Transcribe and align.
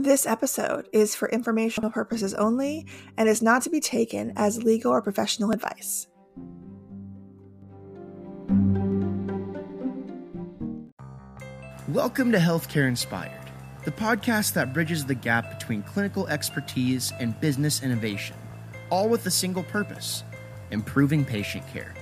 This 0.00 0.26
episode 0.26 0.88
is 0.92 1.16
for 1.16 1.28
informational 1.28 1.90
purposes 1.90 2.32
only 2.32 2.86
and 3.16 3.28
is 3.28 3.42
not 3.42 3.62
to 3.62 3.70
be 3.70 3.80
taken 3.80 4.32
as 4.36 4.62
legal 4.62 4.92
or 4.92 5.02
professional 5.02 5.50
advice. 5.50 6.06
Welcome 11.88 12.30
to 12.30 12.38
Healthcare 12.38 12.86
Inspired, 12.86 13.50
the 13.84 13.90
podcast 13.90 14.52
that 14.52 14.72
bridges 14.72 15.04
the 15.04 15.16
gap 15.16 15.58
between 15.58 15.82
clinical 15.82 16.28
expertise 16.28 17.12
and 17.18 17.38
business 17.40 17.82
innovation, 17.82 18.36
all 18.90 19.08
with 19.08 19.26
a 19.26 19.32
single 19.32 19.64
purpose 19.64 20.22
improving 20.70 21.24
patient 21.24 21.66
care. 21.72 21.92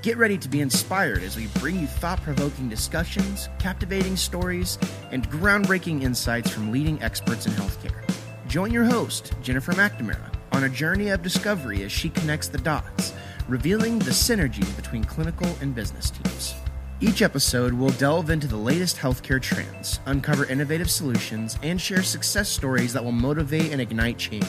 Get 0.00 0.16
ready 0.16 0.38
to 0.38 0.48
be 0.48 0.60
inspired 0.60 1.24
as 1.24 1.36
we 1.36 1.48
bring 1.58 1.80
you 1.80 1.88
thought 1.88 2.22
provoking 2.22 2.68
discussions, 2.68 3.48
captivating 3.58 4.16
stories, 4.16 4.78
and 5.10 5.28
groundbreaking 5.28 6.02
insights 6.02 6.50
from 6.50 6.70
leading 6.70 7.02
experts 7.02 7.46
in 7.46 7.52
healthcare. 7.54 8.08
Join 8.46 8.70
your 8.70 8.84
host, 8.84 9.32
Jennifer 9.42 9.72
McNamara, 9.72 10.32
on 10.52 10.62
a 10.62 10.68
journey 10.68 11.08
of 11.08 11.22
discovery 11.22 11.82
as 11.82 11.90
she 11.90 12.10
connects 12.10 12.46
the 12.46 12.58
dots, 12.58 13.12
revealing 13.48 13.98
the 13.98 14.12
synergy 14.12 14.64
between 14.76 15.02
clinical 15.02 15.48
and 15.60 15.74
business 15.74 16.10
teams. 16.10 16.54
Each 17.00 17.20
episode 17.20 17.72
will 17.72 17.90
delve 17.90 18.30
into 18.30 18.46
the 18.46 18.56
latest 18.56 18.98
healthcare 18.98 19.42
trends, 19.42 19.98
uncover 20.06 20.44
innovative 20.46 20.92
solutions, 20.92 21.58
and 21.64 21.80
share 21.80 22.04
success 22.04 22.48
stories 22.48 22.92
that 22.92 23.02
will 23.04 23.10
motivate 23.10 23.72
and 23.72 23.80
ignite 23.80 24.16
change. 24.16 24.46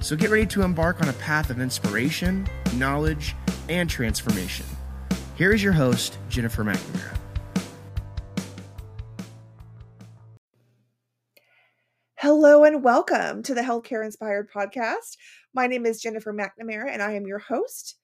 So 0.00 0.16
get 0.16 0.30
ready 0.30 0.46
to 0.46 0.62
embark 0.62 1.02
on 1.02 1.10
a 1.10 1.14
path 1.14 1.50
of 1.50 1.60
inspiration, 1.60 2.46
knowledge, 2.76 3.34
and 3.68 3.90
transformation. 3.90 4.64
Here 5.36 5.52
is 5.52 5.62
your 5.62 5.74
host, 5.74 6.16
Jennifer 6.30 6.64
McNamara. 6.64 7.14
Hello 12.14 12.64
and 12.64 12.82
welcome 12.82 13.42
to 13.42 13.52
the 13.52 13.60
Healthcare 13.60 14.02
Inspired 14.02 14.48
podcast. 14.50 15.18
My 15.52 15.66
name 15.66 15.84
is 15.84 16.00
Jennifer 16.00 16.32
McNamara 16.32 16.90
and 16.90 17.02
I 17.02 17.12
am 17.12 17.26
your 17.26 17.38
host. 17.38 17.96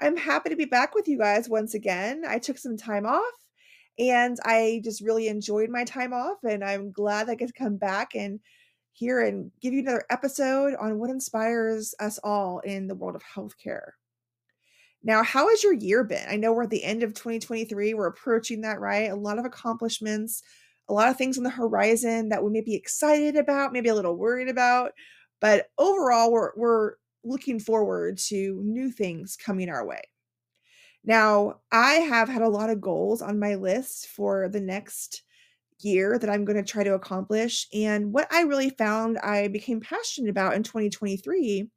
I'm 0.00 0.16
happy 0.16 0.50
to 0.50 0.56
be 0.56 0.64
back 0.64 0.94
with 0.94 1.08
you 1.08 1.18
guys 1.18 1.48
once 1.48 1.74
again. 1.74 2.22
I 2.24 2.38
took 2.38 2.56
some 2.56 2.76
time 2.76 3.04
off 3.04 3.34
and 3.98 4.38
I 4.44 4.80
just 4.84 5.02
really 5.02 5.26
enjoyed 5.26 5.70
my 5.70 5.82
time 5.82 6.12
off 6.12 6.38
and 6.48 6.62
I'm 6.62 6.92
glad 6.92 7.28
I 7.28 7.34
get 7.34 7.48
to 7.48 7.52
come 7.52 7.78
back 7.78 8.14
and 8.14 8.38
here 8.92 9.20
and 9.20 9.50
give 9.60 9.72
you 9.72 9.80
another 9.80 10.04
episode 10.08 10.76
on 10.76 11.00
what 11.00 11.10
inspires 11.10 11.96
us 11.98 12.20
all 12.22 12.60
in 12.60 12.86
the 12.86 12.94
world 12.94 13.16
of 13.16 13.24
healthcare. 13.24 13.90
Now, 15.06 15.22
how 15.22 15.48
has 15.48 15.62
your 15.62 15.72
year 15.72 16.02
been? 16.02 16.26
I 16.28 16.34
know 16.34 16.52
we're 16.52 16.64
at 16.64 16.70
the 16.70 16.82
end 16.82 17.04
of 17.04 17.14
2023. 17.14 17.94
We're 17.94 18.08
approaching 18.08 18.62
that, 18.62 18.80
right? 18.80 19.08
A 19.08 19.14
lot 19.14 19.38
of 19.38 19.44
accomplishments, 19.44 20.42
a 20.88 20.92
lot 20.92 21.08
of 21.08 21.16
things 21.16 21.38
on 21.38 21.44
the 21.44 21.50
horizon 21.50 22.30
that 22.30 22.42
we 22.42 22.50
may 22.50 22.60
be 22.60 22.74
excited 22.74 23.36
about, 23.36 23.72
maybe 23.72 23.88
a 23.88 23.94
little 23.94 24.16
worried 24.16 24.48
about. 24.48 24.90
But 25.40 25.68
overall, 25.78 26.32
we're, 26.32 26.50
we're 26.56 26.94
looking 27.22 27.60
forward 27.60 28.18
to 28.18 28.60
new 28.64 28.90
things 28.90 29.36
coming 29.36 29.68
our 29.68 29.86
way. 29.86 30.02
Now, 31.04 31.60
I 31.70 31.92
have 31.92 32.28
had 32.28 32.42
a 32.42 32.48
lot 32.48 32.70
of 32.70 32.80
goals 32.80 33.22
on 33.22 33.38
my 33.38 33.54
list 33.54 34.08
for 34.08 34.48
the 34.48 34.60
next 34.60 35.22
year 35.82 36.18
that 36.18 36.28
I'm 36.28 36.44
going 36.44 36.56
to 36.56 36.68
try 36.68 36.82
to 36.82 36.94
accomplish. 36.94 37.68
And 37.72 38.12
what 38.12 38.26
I 38.32 38.40
really 38.40 38.70
found 38.70 39.18
I 39.18 39.46
became 39.46 39.80
passionate 39.80 40.30
about 40.30 40.54
in 40.54 40.64
2023 40.64 41.68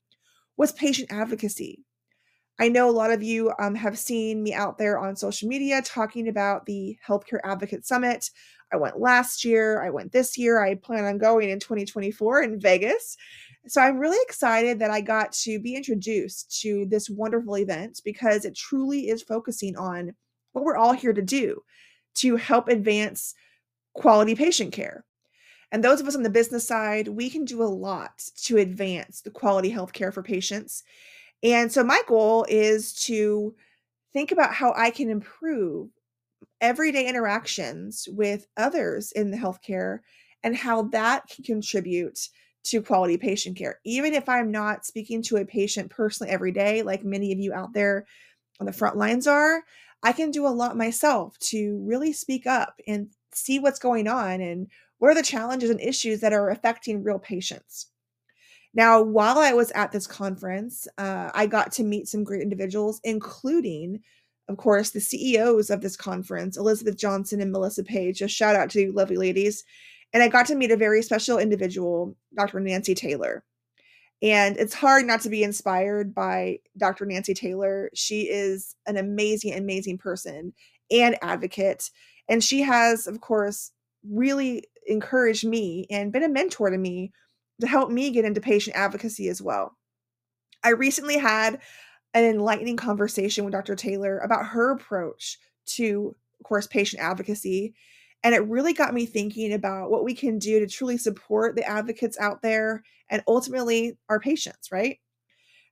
was 0.57 0.71
patient 0.71 1.11
advocacy. 1.11 1.83
I 2.59 2.67
know 2.67 2.89
a 2.89 2.91
lot 2.91 3.11
of 3.11 3.23
you 3.23 3.53
um, 3.57 3.73
have 3.75 3.97
seen 3.97 4.43
me 4.43 4.53
out 4.53 4.77
there 4.77 4.99
on 4.99 5.15
social 5.15 5.47
media 5.47 5.81
talking 5.81 6.27
about 6.27 6.65
the 6.65 6.97
Healthcare 7.07 7.39
Advocate 7.45 7.85
Summit. 7.85 8.29
I 8.73 8.77
went 8.77 8.99
last 8.99 9.45
year, 9.45 9.81
I 9.81 9.89
went 9.89 10.11
this 10.11 10.37
year, 10.37 10.61
I 10.61 10.75
plan 10.75 11.05
on 11.05 11.17
going 11.17 11.49
in 11.49 11.59
2024 11.59 12.43
in 12.43 12.59
Vegas. 12.59 13.15
So 13.67 13.81
I'm 13.81 13.97
really 13.97 14.17
excited 14.23 14.79
that 14.79 14.91
I 14.91 14.99
got 14.99 15.31
to 15.43 15.59
be 15.59 15.75
introduced 15.75 16.59
to 16.61 16.85
this 16.85 17.09
wonderful 17.09 17.57
event 17.57 18.01
because 18.03 18.43
it 18.43 18.55
truly 18.55 19.07
is 19.07 19.23
focusing 19.23 19.77
on 19.77 20.13
what 20.51 20.65
we're 20.65 20.77
all 20.77 20.93
here 20.93 21.13
to 21.13 21.21
do 21.21 21.61
to 22.15 22.35
help 22.35 22.67
advance 22.67 23.33
quality 23.93 24.35
patient 24.35 24.73
care. 24.73 25.05
And 25.71 25.83
those 25.83 26.01
of 26.01 26.07
us 26.07 26.15
on 26.15 26.23
the 26.23 26.29
business 26.29 26.67
side, 26.67 27.07
we 27.07 27.29
can 27.29 27.45
do 27.45 27.61
a 27.61 27.65
lot 27.65 28.23
to 28.43 28.57
advance 28.57 29.21
the 29.21 29.29
quality 29.29 29.69
health 29.69 29.93
care 29.93 30.11
for 30.11 30.23
patients. 30.23 30.83
And 31.43 31.71
so 31.71 31.83
my 31.83 32.01
goal 32.07 32.45
is 32.49 32.93
to 33.05 33.55
think 34.13 34.31
about 34.31 34.53
how 34.53 34.73
I 34.75 34.89
can 34.89 35.09
improve 35.09 35.89
everyday 36.61 37.07
interactions 37.07 38.07
with 38.11 38.47
others 38.57 39.11
in 39.13 39.31
the 39.31 39.37
healthcare 39.37 39.99
and 40.43 40.55
how 40.55 40.83
that 40.83 41.27
can 41.27 41.43
contribute 41.43 42.19
to 42.63 42.81
quality 42.81 43.17
patient 43.17 43.57
care. 43.57 43.79
Even 43.85 44.13
if 44.13 44.27
I'm 44.27 44.51
not 44.51 44.85
speaking 44.85 45.21
to 45.23 45.37
a 45.37 45.45
patient 45.45 45.89
personally 45.89 46.31
every 46.31 46.51
day, 46.51 46.81
like 46.81 47.03
many 47.03 47.31
of 47.31 47.39
you 47.39 47.53
out 47.53 47.73
there 47.73 48.05
on 48.59 48.65
the 48.65 48.73
front 48.73 48.97
lines 48.97 49.27
are, 49.27 49.63
I 50.03 50.11
can 50.11 50.31
do 50.31 50.45
a 50.45 50.49
lot 50.49 50.77
myself 50.77 51.37
to 51.39 51.81
really 51.85 52.13
speak 52.13 52.47
up 52.47 52.79
and 52.87 53.09
see 53.33 53.59
what's 53.59 53.79
going 53.79 54.07
on 54.07 54.41
and 54.41 54.67
what 54.97 55.11
are 55.11 55.15
the 55.15 55.23
challenges 55.23 55.69
and 55.69 55.79
issues 55.79 56.19
that 56.21 56.33
are 56.33 56.49
affecting 56.49 57.03
real 57.03 57.19
patients. 57.19 57.87
Now, 58.73 59.01
while 59.01 59.39
I 59.39 59.53
was 59.53 59.71
at 59.71 59.91
this 59.91 60.05
conference, 60.05 60.87
uh, 60.97 61.31
I 61.33 61.47
got 61.47 61.71
to 61.73 61.83
meet 61.83 62.07
some 62.07 62.23
great 62.23 62.41
individuals, 62.41 63.01
including, 63.03 64.01
of 64.47 64.57
course, 64.57 64.91
the 64.91 65.01
CEOs 65.01 65.69
of 65.69 65.81
this 65.81 65.95
conference, 65.95 66.55
Elizabeth 66.55 66.97
Johnson 66.97 67.41
and 67.41 67.51
Melissa 67.51 67.83
Page. 67.83 68.21
A 68.21 68.27
shout 68.27 68.55
out 68.55 68.69
to 68.71 68.81
you, 68.81 68.91
lovely 68.91 69.17
ladies. 69.17 69.63
And 70.13 70.21
I 70.21 70.27
got 70.27 70.45
to 70.47 70.55
meet 70.55 70.71
a 70.71 70.77
very 70.77 71.01
special 71.01 71.39
individual, 71.39 72.15
Dr. 72.35 72.59
Nancy 72.59 72.95
Taylor. 72.95 73.43
And 74.21 74.57
it's 74.57 74.73
hard 74.73 75.05
not 75.05 75.21
to 75.21 75.29
be 75.29 75.43
inspired 75.43 76.13
by 76.13 76.59
Dr. 76.77 77.05
Nancy 77.05 77.33
Taylor. 77.33 77.89
She 77.93 78.23
is 78.23 78.75
an 78.85 78.97
amazing, 78.97 79.53
amazing 79.53 79.97
person 79.97 80.53
and 80.91 81.17
advocate. 81.21 81.89
And 82.27 82.43
she 82.43 82.61
has, 82.61 83.07
of 83.07 83.21
course, 83.21 83.71
really 84.07 84.65
encouraged 84.87 85.47
me 85.47 85.85
and 85.89 86.11
been 86.11 86.23
a 86.23 86.29
mentor 86.29 86.69
to 86.69 86.77
me 86.77 87.11
to 87.61 87.67
help 87.67 87.91
me 87.91 88.11
get 88.11 88.25
into 88.25 88.41
patient 88.41 88.75
advocacy 88.75 89.29
as 89.29 89.41
well. 89.41 89.77
I 90.63 90.69
recently 90.69 91.17
had 91.17 91.59
an 92.13 92.23
enlightening 92.25 92.77
conversation 92.77 93.45
with 93.45 93.53
Dr. 93.53 93.75
Taylor 93.75 94.19
about 94.19 94.47
her 94.47 94.71
approach 94.71 95.37
to, 95.65 96.15
of 96.39 96.43
course, 96.45 96.67
patient 96.67 97.01
advocacy. 97.01 97.73
And 98.23 98.35
it 98.35 98.47
really 98.47 98.73
got 98.73 98.93
me 98.93 99.05
thinking 99.05 99.53
about 99.53 99.89
what 99.89 100.03
we 100.03 100.13
can 100.13 100.39
do 100.39 100.59
to 100.59 100.67
truly 100.67 100.97
support 100.97 101.55
the 101.55 101.63
advocates 101.63 102.17
out 102.19 102.41
there 102.41 102.83
and 103.09 103.23
ultimately 103.27 103.97
our 104.09 104.19
patients, 104.19 104.71
right? 104.71 104.97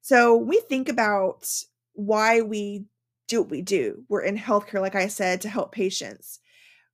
So 0.01 0.37
we 0.37 0.61
think 0.69 0.87
about 0.87 1.49
why 1.93 2.41
we 2.41 2.85
do 3.27 3.41
what 3.41 3.51
we 3.51 3.61
do. 3.61 4.03
We're 4.07 4.21
in 4.21 4.37
healthcare, 4.37 4.79
like 4.79 4.95
I 4.95 5.07
said, 5.07 5.41
to 5.41 5.49
help 5.49 5.73
patients. 5.73 6.39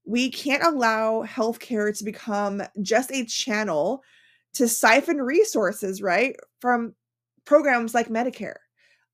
We 0.05 0.31
can't 0.31 0.63
allow 0.63 1.23
healthcare 1.23 1.95
to 1.95 2.03
become 2.03 2.63
just 2.81 3.11
a 3.11 3.25
channel 3.25 4.01
to 4.53 4.68
siphon 4.68 5.18
resources, 5.18 6.02
right, 6.02 6.36
from 6.59 6.94
programs 7.46 7.94
like 7.94 8.09
Medicare. 8.09 8.58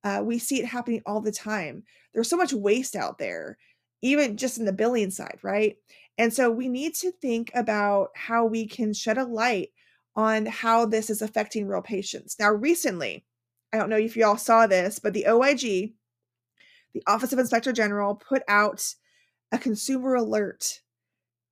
Uh, 0.03 0.21
we 0.23 0.39
see 0.39 0.59
it 0.59 0.65
happening 0.65 1.01
all 1.05 1.21
the 1.21 1.31
time. 1.31 1.83
There's 2.13 2.29
so 2.29 2.37
much 2.37 2.53
waste 2.53 2.95
out 2.95 3.17
there, 3.17 3.57
even 4.01 4.37
just 4.37 4.57
in 4.57 4.65
the 4.65 4.73
billing 4.73 5.11
side, 5.11 5.39
right? 5.43 5.77
And 6.17 6.33
so 6.33 6.51
we 6.51 6.67
need 6.67 6.95
to 6.95 7.11
think 7.11 7.51
about 7.53 8.09
how 8.15 8.45
we 8.45 8.67
can 8.67 8.93
shed 8.93 9.17
a 9.17 9.23
light 9.23 9.69
on 10.15 10.45
how 10.45 10.85
this 10.85 11.09
is 11.09 11.21
affecting 11.21 11.67
real 11.67 11.81
patients. 11.81 12.35
Now, 12.39 12.51
recently, 12.51 13.25
I 13.71 13.77
don't 13.77 13.89
know 13.89 13.97
if 13.97 14.17
you 14.17 14.25
all 14.25 14.37
saw 14.37 14.67
this, 14.67 14.99
but 14.99 15.13
the 15.13 15.27
OIG, 15.27 15.93
the 16.93 17.03
Office 17.07 17.31
of 17.31 17.39
Inspector 17.39 17.71
General, 17.71 18.15
put 18.15 18.41
out 18.47 18.95
a 19.51 19.57
consumer 19.57 20.15
alert 20.15 20.81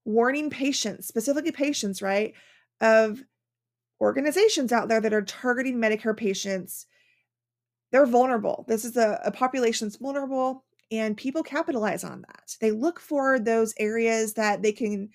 warning 0.04 0.50
patients, 0.50 1.08
specifically 1.08 1.52
patients, 1.52 2.02
right, 2.02 2.34
of 2.82 3.24
organizations 4.00 4.72
out 4.72 4.90
there 4.90 5.02
that 5.02 5.14
are 5.14 5.22
targeting 5.22 5.78
Medicare 5.78 6.16
patients, 6.16 6.86
they're 7.92 8.06
vulnerable. 8.06 8.66
This 8.68 8.86
is 8.86 8.98
a, 8.98 9.20
a 9.26 9.32
population 9.32 9.88
that's 9.88 9.98
vulnerable, 9.98 10.66
and 10.92 11.18
people 11.18 11.44
capitalize 11.44 12.04
on 12.04 12.22
that. 12.28 12.56
They 12.62 12.72
look 12.72 13.00
for 13.00 13.40
those 13.40 13.74
areas 13.80 14.34
that 14.34 14.62
they 14.62 14.72
can 14.72 15.10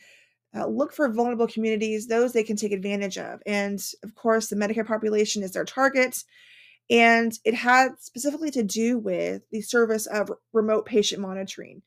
uh, 0.54 0.66
look 0.66 0.92
for 0.92 1.10
vulnerable 1.10 1.46
communities, 1.46 2.06
those 2.06 2.32
they 2.32 2.42
can 2.42 2.56
take 2.56 2.72
advantage 2.72 3.18
of. 3.18 3.40
And 3.46 3.82
of 4.02 4.14
course, 4.14 4.48
the 4.48 4.56
Medicare 4.56 4.86
population 4.86 5.42
is 5.42 5.52
their 5.52 5.64
target. 5.64 6.24
And 6.90 7.32
it 7.44 7.54
had 7.54 7.92
specifically 8.00 8.50
to 8.50 8.62
do 8.62 8.98
with 8.98 9.42
the 9.50 9.62
service 9.62 10.06
of 10.06 10.30
remote 10.52 10.84
patient 10.84 11.22
monitoring 11.22 11.82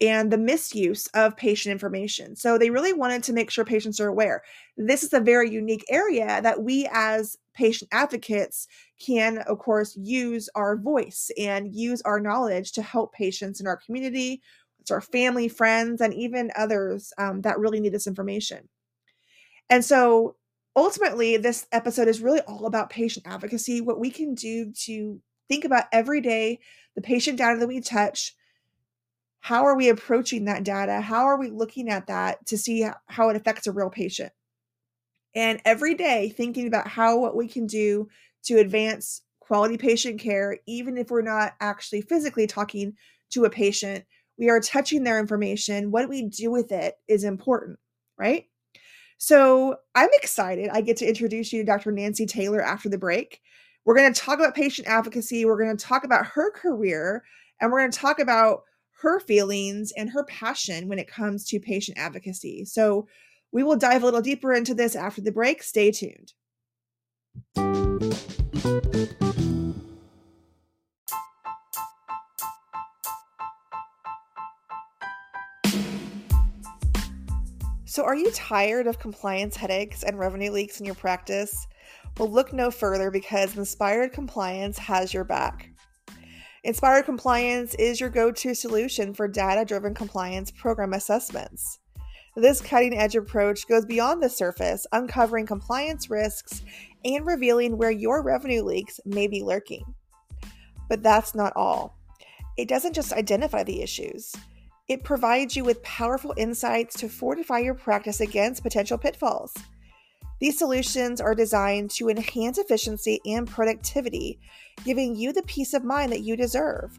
and 0.00 0.30
the 0.30 0.38
misuse 0.38 1.06
of 1.08 1.36
patient 1.36 1.72
information. 1.72 2.34
So 2.34 2.58
they 2.58 2.70
really 2.70 2.92
wanted 2.92 3.22
to 3.24 3.32
make 3.32 3.50
sure 3.50 3.64
patients 3.64 4.00
are 4.00 4.08
aware. 4.08 4.42
This 4.76 5.02
is 5.02 5.12
a 5.12 5.20
very 5.20 5.50
unique 5.50 5.84
area 5.88 6.40
that 6.42 6.62
we 6.62 6.88
as 6.92 7.36
patient 7.54 7.88
advocates 7.92 8.66
can, 9.00 9.38
of 9.38 9.58
course, 9.58 9.96
use 9.96 10.48
our 10.56 10.76
voice 10.76 11.30
and 11.38 11.72
use 11.72 12.02
our 12.02 12.18
knowledge 12.18 12.72
to 12.72 12.82
help 12.82 13.12
patients 13.12 13.60
in 13.60 13.66
our 13.66 13.76
community, 13.76 14.42
it's 14.80 14.90
our 14.90 15.00
family, 15.00 15.48
friends, 15.48 16.02
and 16.02 16.12
even 16.12 16.50
others 16.56 17.10
um, 17.16 17.40
that 17.40 17.58
really 17.58 17.80
need 17.80 17.94
this 17.94 18.06
information. 18.06 18.68
And 19.70 19.82
so 19.82 20.36
ultimately, 20.76 21.38
this 21.38 21.66
episode 21.72 22.06
is 22.06 22.20
really 22.20 22.40
all 22.42 22.66
about 22.66 22.90
patient 22.90 23.26
advocacy, 23.26 23.80
what 23.80 23.98
we 23.98 24.10
can 24.10 24.34
do 24.34 24.72
to 24.82 25.20
think 25.48 25.64
about 25.64 25.84
every 25.90 26.20
day 26.20 26.58
the 26.96 27.00
patient 27.00 27.38
data 27.38 27.58
that 27.58 27.66
we 27.66 27.80
touch. 27.80 28.34
How 29.44 29.66
are 29.66 29.76
we 29.76 29.90
approaching 29.90 30.46
that 30.46 30.64
data? 30.64 31.02
How 31.02 31.26
are 31.26 31.38
we 31.38 31.50
looking 31.50 31.90
at 31.90 32.06
that 32.06 32.46
to 32.46 32.56
see 32.56 32.88
how 33.08 33.28
it 33.28 33.36
affects 33.36 33.66
a 33.66 33.72
real 33.72 33.90
patient? 33.90 34.32
And 35.34 35.60
every 35.66 35.92
day, 35.92 36.30
thinking 36.30 36.66
about 36.66 36.88
how 36.88 37.18
what 37.18 37.36
we 37.36 37.46
can 37.46 37.66
do 37.66 38.08
to 38.44 38.54
advance 38.54 39.20
quality 39.40 39.76
patient 39.76 40.18
care, 40.18 40.60
even 40.66 40.96
if 40.96 41.10
we're 41.10 41.20
not 41.20 41.56
actually 41.60 42.00
physically 42.00 42.46
talking 42.46 42.94
to 43.32 43.44
a 43.44 43.50
patient, 43.50 44.06
we 44.38 44.48
are 44.48 44.60
touching 44.60 45.04
their 45.04 45.20
information. 45.20 45.90
What 45.90 46.08
we 46.08 46.22
do 46.22 46.50
with 46.50 46.72
it 46.72 46.94
is 47.06 47.22
important, 47.22 47.78
right? 48.16 48.46
So 49.18 49.76
I'm 49.94 50.08
excited. 50.14 50.70
I 50.72 50.80
get 50.80 50.96
to 50.96 51.06
introduce 51.06 51.52
you 51.52 51.60
to 51.60 51.66
Dr. 51.66 51.92
Nancy 51.92 52.24
Taylor 52.24 52.62
after 52.62 52.88
the 52.88 52.96
break. 52.96 53.42
We're 53.84 53.94
going 53.94 54.10
to 54.10 54.18
talk 54.18 54.38
about 54.38 54.54
patient 54.54 54.88
advocacy. 54.88 55.44
We're 55.44 55.62
going 55.62 55.76
to 55.76 55.84
talk 55.84 56.04
about 56.04 56.28
her 56.28 56.50
career, 56.50 57.24
and 57.60 57.70
we're 57.70 57.80
going 57.80 57.90
to 57.90 57.98
talk 57.98 58.18
about 58.18 58.62
her 59.02 59.20
feelings 59.20 59.92
and 59.96 60.10
her 60.10 60.24
passion 60.24 60.88
when 60.88 60.98
it 60.98 61.08
comes 61.08 61.44
to 61.46 61.60
patient 61.60 61.98
advocacy. 61.98 62.64
So 62.64 63.06
we 63.52 63.62
will 63.62 63.76
dive 63.76 64.02
a 64.02 64.04
little 64.04 64.20
deeper 64.20 64.52
into 64.52 64.74
this 64.74 64.96
after 64.96 65.20
the 65.20 65.32
break. 65.32 65.62
Stay 65.62 65.90
tuned. 65.90 66.32
So, 77.86 78.02
are 78.02 78.16
you 78.16 78.32
tired 78.32 78.88
of 78.88 78.98
compliance 78.98 79.56
headaches 79.56 80.02
and 80.02 80.18
revenue 80.18 80.50
leaks 80.50 80.80
in 80.80 80.86
your 80.86 80.96
practice? 80.96 81.68
Well, 82.18 82.28
look 82.28 82.52
no 82.52 82.72
further 82.72 83.12
because 83.12 83.56
Inspired 83.56 84.12
Compliance 84.12 84.78
has 84.78 85.14
your 85.14 85.22
back. 85.22 85.70
Inspired 86.64 87.04
Compliance 87.04 87.74
is 87.74 88.00
your 88.00 88.08
go 88.08 88.32
to 88.32 88.54
solution 88.54 89.12
for 89.12 89.28
data 89.28 89.66
driven 89.66 89.92
compliance 89.92 90.50
program 90.50 90.94
assessments. 90.94 91.78
This 92.36 92.62
cutting 92.62 92.96
edge 92.96 93.16
approach 93.16 93.68
goes 93.68 93.84
beyond 93.84 94.22
the 94.22 94.30
surface, 94.30 94.86
uncovering 94.90 95.44
compliance 95.44 96.08
risks 96.08 96.62
and 97.04 97.26
revealing 97.26 97.76
where 97.76 97.90
your 97.90 98.22
revenue 98.22 98.62
leaks 98.62 98.98
may 99.04 99.26
be 99.26 99.42
lurking. 99.42 99.84
But 100.88 101.02
that's 101.02 101.34
not 101.34 101.52
all. 101.54 101.98
It 102.56 102.66
doesn't 102.66 102.94
just 102.94 103.12
identify 103.12 103.62
the 103.62 103.82
issues, 103.82 104.34
it 104.88 105.04
provides 105.04 105.54
you 105.56 105.64
with 105.64 105.82
powerful 105.82 106.32
insights 106.38 106.98
to 107.00 107.10
fortify 107.10 107.58
your 107.58 107.74
practice 107.74 108.22
against 108.22 108.62
potential 108.62 108.96
pitfalls. 108.96 109.52
These 110.40 110.58
solutions 110.58 111.20
are 111.20 111.34
designed 111.34 111.90
to 111.92 112.08
enhance 112.08 112.58
efficiency 112.58 113.20
and 113.24 113.48
productivity, 113.48 114.38
giving 114.84 115.14
you 115.14 115.32
the 115.32 115.42
peace 115.44 115.74
of 115.74 115.84
mind 115.84 116.12
that 116.12 116.22
you 116.22 116.36
deserve. 116.36 116.98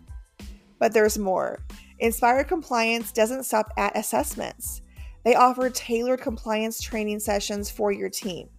But 0.80 0.94
there's 0.94 1.18
more. 1.18 1.66
Inspired 2.00 2.48
Compliance 2.48 3.12
doesn't 3.12 3.44
stop 3.44 3.72
at 3.78 3.98
assessments. 3.98 4.82
They 5.24 5.36
offer 5.36 5.70
tailored 5.70 6.22
compliance 6.22 6.82
training 6.82 7.20
sessions 7.20 7.70
for 7.70 7.92
your 7.92 8.10
team. 8.10 8.50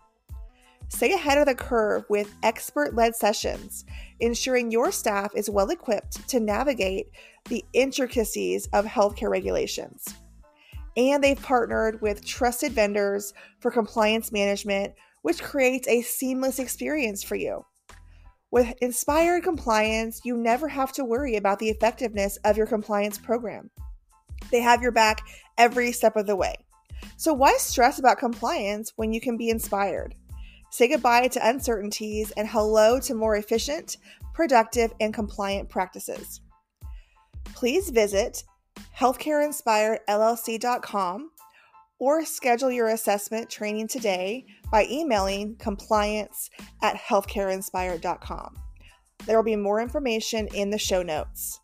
Stay 0.88 1.12
ahead 1.12 1.38
of 1.38 1.46
the 1.46 1.54
curve 1.54 2.04
with 2.08 2.32
expert 2.42 2.94
led 2.94 3.14
sessions, 3.14 3.84
ensuring 4.20 4.70
your 4.70 4.92
staff 4.92 5.32
is 5.34 5.50
well 5.50 5.70
equipped 5.70 6.28
to 6.28 6.40
navigate 6.40 7.08
the 7.48 7.64
intricacies 7.72 8.68
of 8.72 8.84
healthcare 8.84 9.30
regulations. 9.30 10.14
And 10.96 11.22
they've 11.22 11.40
partnered 11.40 12.00
with 12.00 12.24
trusted 12.24 12.72
vendors 12.72 13.34
for 13.60 13.70
compliance 13.70 14.32
management, 14.32 14.94
which 15.22 15.42
creates 15.42 15.86
a 15.88 16.02
seamless 16.02 16.58
experience 16.58 17.22
for 17.22 17.36
you. 17.36 17.64
With 18.50 18.74
Inspired 18.80 19.42
Compliance, 19.42 20.20
you 20.24 20.36
never 20.36 20.68
have 20.68 20.92
to 20.92 21.04
worry 21.04 21.36
about 21.36 21.58
the 21.58 21.68
effectiveness 21.68 22.38
of 22.44 22.56
your 22.56 22.66
compliance 22.66 23.18
program. 23.18 23.70
They 24.50 24.60
have 24.60 24.82
your 24.82 24.92
back 24.92 25.22
every 25.58 25.92
step 25.92 26.16
of 26.16 26.26
the 26.26 26.36
way. 26.36 26.54
So, 27.16 27.34
why 27.34 27.56
stress 27.58 27.98
about 27.98 28.18
compliance 28.18 28.92
when 28.96 29.12
you 29.12 29.20
can 29.20 29.36
be 29.36 29.50
inspired? 29.50 30.14
Say 30.70 30.88
goodbye 30.88 31.28
to 31.28 31.48
uncertainties 31.48 32.30
and 32.32 32.48
hello 32.48 33.00
to 33.00 33.14
more 33.14 33.36
efficient, 33.36 33.98
productive, 34.32 34.92
and 35.00 35.12
compliant 35.12 35.68
practices 35.68 36.40
please 37.56 37.90
visit 37.90 38.44
healthcareinspiredllc.com 38.98 41.30
or 41.98 42.24
schedule 42.24 42.70
your 42.70 42.88
assessment 42.88 43.48
training 43.48 43.88
today 43.88 44.44
by 44.70 44.86
emailing 44.90 45.56
compliance 45.56 46.50
at 46.82 46.96
healthcareinspired.com. 46.96 48.56
There 49.24 49.36
will 49.36 49.44
be 49.44 49.56
more 49.56 49.80
information 49.80 50.48
in 50.54 50.70
the 50.70 50.78
show 50.78 51.02
notes. 51.02 51.60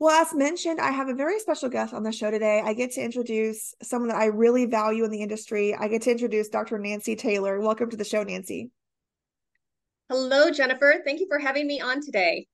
Well, 0.00 0.22
as 0.22 0.32
mentioned, 0.32 0.80
I 0.80 0.92
have 0.92 1.08
a 1.08 1.14
very 1.14 1.40
special 1.40 1.68
guest 1.68 1.92
on 1.92 2.04
the 2.04 2.12
show 2.12 2.30
today. 2.30 2.62
I 2.64 2.72
get 2.72 2.92
to 2.92 3.02
introduce 3.02 3.74
someone 3.82 4.08
that 4.10 4.16
I 4.16 4.26
really 4.26 4.64
value 4.64 5.04
in 5.04 5.10
the 5.10 5.22
industry. 5.22 5.74
I 5.74 5.88
get 5.88 6.02
to 6.02 6.12
introduce 6.12 6.48
Dr. 6.48 6.78
Nancy 6.78 7.16
Taylor. 7.16 7.60
Welcome 7.60 7.90
to 7.90 7.96
the 7.96 8.04
show, 8.04 8.22
Nancy. 8.22 8.70
Hello, 10.10 10.50
Jennifer. 10.50 11.02
Thank 11.04 11.20
you 11.20 11.26
for 11.28 11.38
having 11.38 11.66
me 11.66 11.82
on 11.82 12.00
today. 12.00 12.46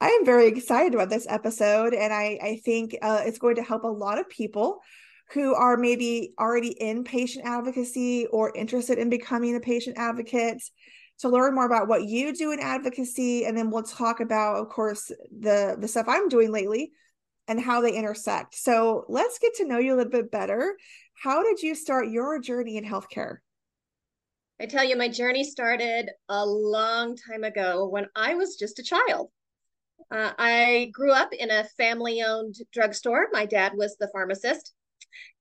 I 0.00 0.08
am 0.08 0.24
very 0.24 0.48
excited 0.48 0.92
about 0.92 1.08
this 1.08 1.26
episode, 1.28 1.94
and 1.94 2.12
I, 2.12 2.38
I 2.42 2.60
think 2.64 2.96
uh, 3.00 3.20
it's 3.24 3.38
going 3.38 3.54
to 3.56 3.62
help 3.62 3.84
a 3.84 3.88
lot 3.88 4.18
of 4.18 4.28
people 4.28 4.80
who 5.32 5.54
are 5.54 5.76
maybe 5.76 6.32
already 6.40 6.70
in 6.70 7.04
patient 7.04 7.46
advocacy 7.46 8.26
or 8.32 8.52
interested 8.56 8.98
in 8.98 9.08
becoming 9.08 9.54
a 9.54 9.60
patient 9.60 9.98
advocate 9.98 10.60
to 11.20 11.28
learn 11.28 11.54
more 11.54 11.66
about 11.66 11.86
what 11.86 12.04
you 12.04 12.34
do 12.34 12.50
in 12.50 12.58
advocacy 12.58 13.44
and 13.44 13.56
then 13.56 13.70
we'll 13.70 13.82
talk 13.82 14.20
about 14.20 14.56
of 14.56 14.68
course 14.68 15.12
the 15.38 15.76
the 15.78 15.86
stuff 15.86 16.06
i'm 16.08 16.28
doing 16.28 16.50
lately 16.50 16.92
and 17.46 17.60
how 17.60 17.82
they 17.82 17.92
intersect 17.92 18.54
so 18.54 19.04
let's 19.08 19.38
get 19.38 19.54
to 19.54 19.66
know 19.66 19.78
you 19.78 19.94
a 19.94 19.96
little 19.96 20.10
bit 20.10 20.30
better 20.30 20.76
how 21.22 21.42
did 21.42 21.62
you 21.62 21.74
start 21.74 22.08
your 22.08 22.40
journey 22.40 22.78
in 22.78 22.84
healthcare 22.84 23.36
i 24.60 24.66
tell 24.66 24.84
you 24.84 24.96
my 24.96 25.08
journey 25.08 25.44
started 25.44 26.10
a 26.28 26.44
long 26.44 27.16
time 27.16 27.44
ago 27.44 27.88
when 27.88 28.06
i 28.14 28.34
was 28.34 28.56
just 28.56 28.78
a 28.78 28.82
child 28.82 29.30
uh, 30.10 30.32
i 30.38 30.90
grew 30.92 31.12
up 31.12 31.32
in 31.32 31.50
a 31.50 31.64
family 31.76 32.22
owned 32.22 32.54
drugstore 32.72 33.28
my 33.32 33.46
dad 33.46 33.72
was 33.74 33.96
the 33.96 34.10
pharmacist 34.12 34.72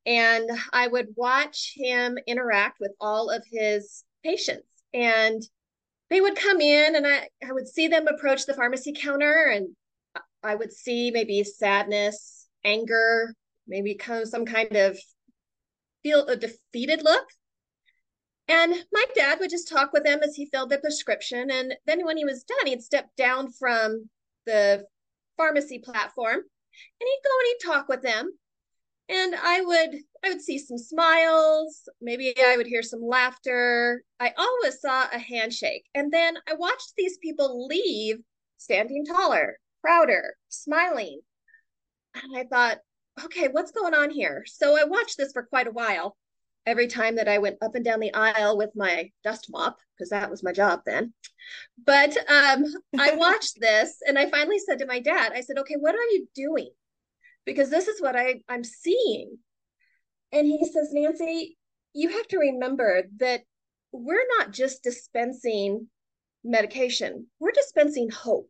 and 0.06 0.50
i 0.74 0.88
would 0.88 1.08
watch 1.16 1.74
him 1.76 2.18
interact 2.28 2.78
with 2.80 2.92
all 3.00 3.30
of 3.30 3.44
his 3.52 4.04
patients 4.24 4.68
and 4.94 5.42
they 6.10 6.22
would 6.22 6.36
come 6.36 6.60
in 6.60 6.96
and 6.96 7.06
I, 7.06 7.28
I 7.48 7.52
would 7.52 7.68
see 7.68 7.88
them 7.88 8.08
approach 8.08 8.46
the 8.46 8.54
pharmacy 8.54 8.94
counter 8.94 9.52
and 9.54 9.76
I 10.44 10.56
would 10.56 10.72
see 10.72 11.12
maybe 11.12 11.44
sadness, 11.44 12.48
anger, 12.64 13.34
maybe 13.68 14.00
of 14.10 14.28
some 14.28 14.46
kind 14.46 14.76
of 14.76 14.98
feel 16.02 16.26
a 16.28 16.36
defeated 16.36 17.04
look. 17.04 17.26
And 18.50 18.74
my 18.92 19.06
dad 19.14 19.40
would 19.40 19.52
just 19.52 19.70
talk 19.70 19.94
with 19.94 20.04
them 20.04 20.22
as 20.24 20.36
he 20.36 20.48
filled 20.48 20.72
the 20.72 20.80
prescription. 20.80 21.52
And 21.52 21.76
then 21.86 22.04
when 22.04 22.18
he 22.18 22.26
was 22.26 22.44
done, 22.44 22.66
he'd 22.66 22.82
step 22.82 23.08
down 23.16 23.52
from 23.52 24.10
the 24.48 24.86
pharmacy 25.38 25.78
platform 25.80 26.36
and 26.36 26.44
he'd 27.00 27.22
go 27.24 27.30
and 27.40 27.48
he'd 27.48 27.72
talk 27.72 27.88
with 27.88 28.02
them. 28.02 28.32
And 29.08 29.36
i 29.36 29.62
would 29.62 30.02
i 30.24 30.30
would 30.30 30.42
see 30.42 30.58
some 30.58 30.78
smiles. 30.78 31.88
Maybe 32.02 32.34
i 32.44 32.58
would 32.58 32.68
hear 32.68 32.84
some 32.84 33.02
laughter. 33.02 34.04
I 34.20 34.34
always 34.38 34.82
saw 34.82 35.08
a 35.12 35.20
handshake. 35.20 35.86
And 35.94 36.12
then 36.12 36.38
i 36.48 36.56
watched 36.56 36.94
these 36.98 37.18
people 37.20 37.68
leave 37.68 38.18
standing 38.58 39.06
taller 39.06 39.60
prouder 39.82 40.36
smiling. 40.50 41.22
And 42.16 42.36
i 42.36 42.46
thought 42.46 42.80
okay 43.26 43.48
what's 43.48 43.72
going 43.72 43.94
on 43.94 44.10
here? 44.10 44.44
So 44.48 44.78
i 44.80 44.84
watched 44.86 45.18
this 45.18 45.32
for 45.34 45.44
quite 45.44 45.68
a 45.68 45.72
while 45.72 46.18
every 46.66 46.88
time 46.88 47.16
that 47.16 47.28
i 47.28 47.38
went 47.38 47.58
up 47.62 47.76
and 47.76 47.86
down 47.86 48.00
the 48.00 48.14
aisle 48.14 48.58
with 48.58 48.72
my 48.76 49.10
dust 49.24 49.48
mop 49.50 49.78
because 49.96 50.10
that 50.10 50.30
was 50.30 50.44
my 50.44 50.52
job 50.52 50.82
then 50.86 51.14
but 51.86 52.16
um, 52.30 52.66
i 53.00 53.12
watched 53.16 53.60
this 53.60 53.98
and 54.08 54.18
i 54.18 54.30
finally 54.30 54.60
said 54.60 54.80
to 54.80 54.86
my 54.86 55.00
dad 55.00 55.32
i 55.34 55.42
said 55.42 55.58
okay 55.58 55.76
what 55.80 55.96
are 55.96 56.10
you 56.12 56.28
doing 56.36 56.70
because 57.50 57.72
this 57.72 57.88
is 57.88 58.00
what 58.00 58.16
I, 58.16 58.42
I'm 58.48 58.64
seeing. 58.64 59.38
And 60.32 60.46
he 60.46 60.64
says, 60.72 60.90
Nancy, 60.92 61.58
you 61.94 62.10
have 62.10 62.28
to 62.28 62.38
remember 62.38 63.06
that 63.18 63.42
we're 63.92 64.26
not 64.38 64.52
just 64.52 64.84
dispensing 64.84 65.88
medication, 66.44 67.26
we're 67.40 67.52
dispensing 67.52 68.12
hope. 68.12 68.50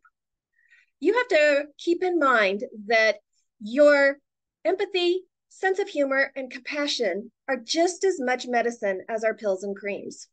You 1.00 1.14
have 1.14 1.28
to 1.28 1.64
keep 1.78 2.02
in 2.02 2.18
mind 2.18 2.64
that 2.88 3.16
your 3.58 4.18
empathy, 4.66 5.22
sense 5.50 5.78
of 5.78 5.88
humor, 5.88 6.32
and 6.34 6.50
compassion 6.50 7.30
are 7.48 7.56
just 7.56 8.04
as 8.04 8.18
much 8.18 8.46
medicine 8.46 9.02
as 9.08 9.24
our 9.24 9.34
pills 9.34 9.62
and 9.62 9.76
creams. 9.76 10.28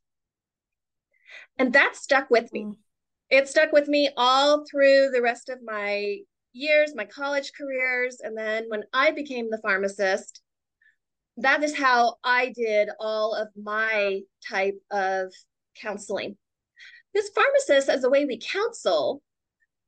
And 1.57 1.73
that 1.73 1.95
stuck 1.95 2.29
with 2.29 2.53
me. 2.53 2.63
Mm. 2.63 2.75
It 3.29 3.49
stuck 3.49 3.73
with 3.73 3.89
me 3.89 4.09
all 4.15 4.63
through 4.71 5.09
the 5.09 5.21
rest 5.21 5.49
of 5.49 5.59
my 5.61 6.19
years, 6.53 6.95
my 6.95 7.05
college 7.05 7.51
careers, 7.57 8.19
and 8.21 8.37
then 8.37 8.65
when 8.69 8.83
I 8.93 9.11
became 9.11 9.49
the 9.49 9.59
pharmacist, 9.61 10.41
that 11.35 11.61
is 11.61 11.77
how 11.77 12.15
I 12.23 12.53
did 12.55 12.89
all 12.99 13.35
of 13.35 13.49
my 13.61 14.21
type 14.47 14.79
of 14.91 15.33
counseling. 15.79 16.37
This 17.13 17.29
pharmacist, 17.29 17.89
as 17.89 18.03
a 18.03 18.09
way 18.09 18.25
we 18.25 18.39
counsel, 18.39 19.21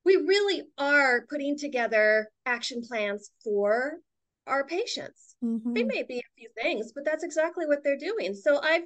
we 0.03 0.15
really 0.15 0.63
are 0.77 1.25
putting 1.29 1.57
together 1.57 2.29
action 2.45 2.81
plans 2.81 3.31
for 3.43 3.99
our 4.49 4.65
patients. 4.65 5.35
Mm-hmm. 5.43 5.73
They 5.73 5.83
may 5.83 6.03
be 6.03 6.19
a 6.19 6.37
few 6.37 6.49
things, 6.61 6.91
but 6.93 7.05
that's 7.05 7.23
exactly 7.23 7.65
what 7.65 7.83
they're 7.83 7.97
doing. 7.97 8.33
So 8.33 8.59
I've, 8.61 8.83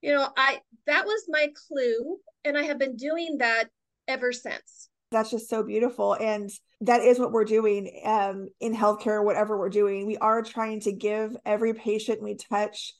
you 0.00 0.12
know, 0.12 0.28
I 0.36 0.60
that 0.86 1.04
was 1.04 1.24
my 1.28 1.48
clue, 1.68 2.18
and 2.44 2.56
I 2.56 2.62
have 2.62 2.78
been 2.78 2.96
doing 2.96 3.38
that 3.38 3.64
ever 4.08 4.32
since. 4.32 4.88
That's 5.10 5.30
just 5.30 5.48
so 5.48 5.62
beautiful. 5.62 6.14
And 6.14 6.50
that 6.80 7.02
is 7.02 7.18
what 7.18 7.32
we're 7.32 7.44
doing 7.44 8.02
um, 8.04 8.48
in 8.60 8.74
healthcare, 8.74 9.24
whatever 9.24 9.56
we're 9.58 9.68
doing. 9.68 10.06
We 10.06 10.16
are 10.16 10.42
trying 10.42 10.80
to 10.80 10.92
give 10.92 11.36
every 11.46 11.72
patient 11.72 12.22
we 12.22 12.34
touch 12.34 12.94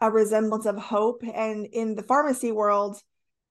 a 0.00 0.10
resemblance 0.10 0.66
of 0.66 0.78
hope. 0.78 1.22
And 1.32 1.66
in 1.66 1.94
the 1.94 2.02
pharmacy 2.02 2.50
world, 2.50 3.00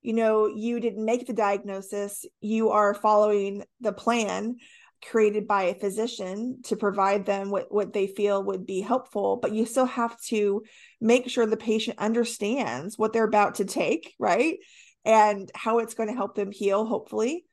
you 0.01 0.13
know, 0.13 0.47
you 0.47 0.79
didn't 0.79 1.05
make 1.05 1.27
the 1.27 1.33
diagnosis, 1.33 2.25
you 2.41 2.69
are 2.69 2.93
following 2.93 3.63
the 3.81 3.93
plan 3.93 4.57
created 5.01 5.47
by 5.47 5.63
a 5.63 5.79
physician 5.79 6.59
to 6.63 6.75
provide 6.75 7.25
them 7.25 7.51
what, 7.51 7.71
what 7.71 7.93
they 7.93 8.07
feel 8.07 8.43
would 8.43 8.65
be 8.65 8.81
helpful 8.81 9.37
but 9.37 9.53
you 9.53 9.65
still 9.65 9.85
have 9.85 10.19
to 10.21 10.61
make 10.99 11.29
sure 11.29 11.45
the 11.45 11.57
patient 11.57 11.97
understands 11.99 12.97
what 12.97 13.13
they're 13.13 13.23
about 13.23 13.55
to 13.55 13.65
take 13.65 14.13
right? 14.19 14.57
And 15.05 15.49
how 15.55 15.79
it's 15.79 15.93
going 15.93 16.09
to 16.09 16.15
help 16.15 16.35
them 16.35 16.51
heal 16.51 16.85
hopefully. 16.85 17.45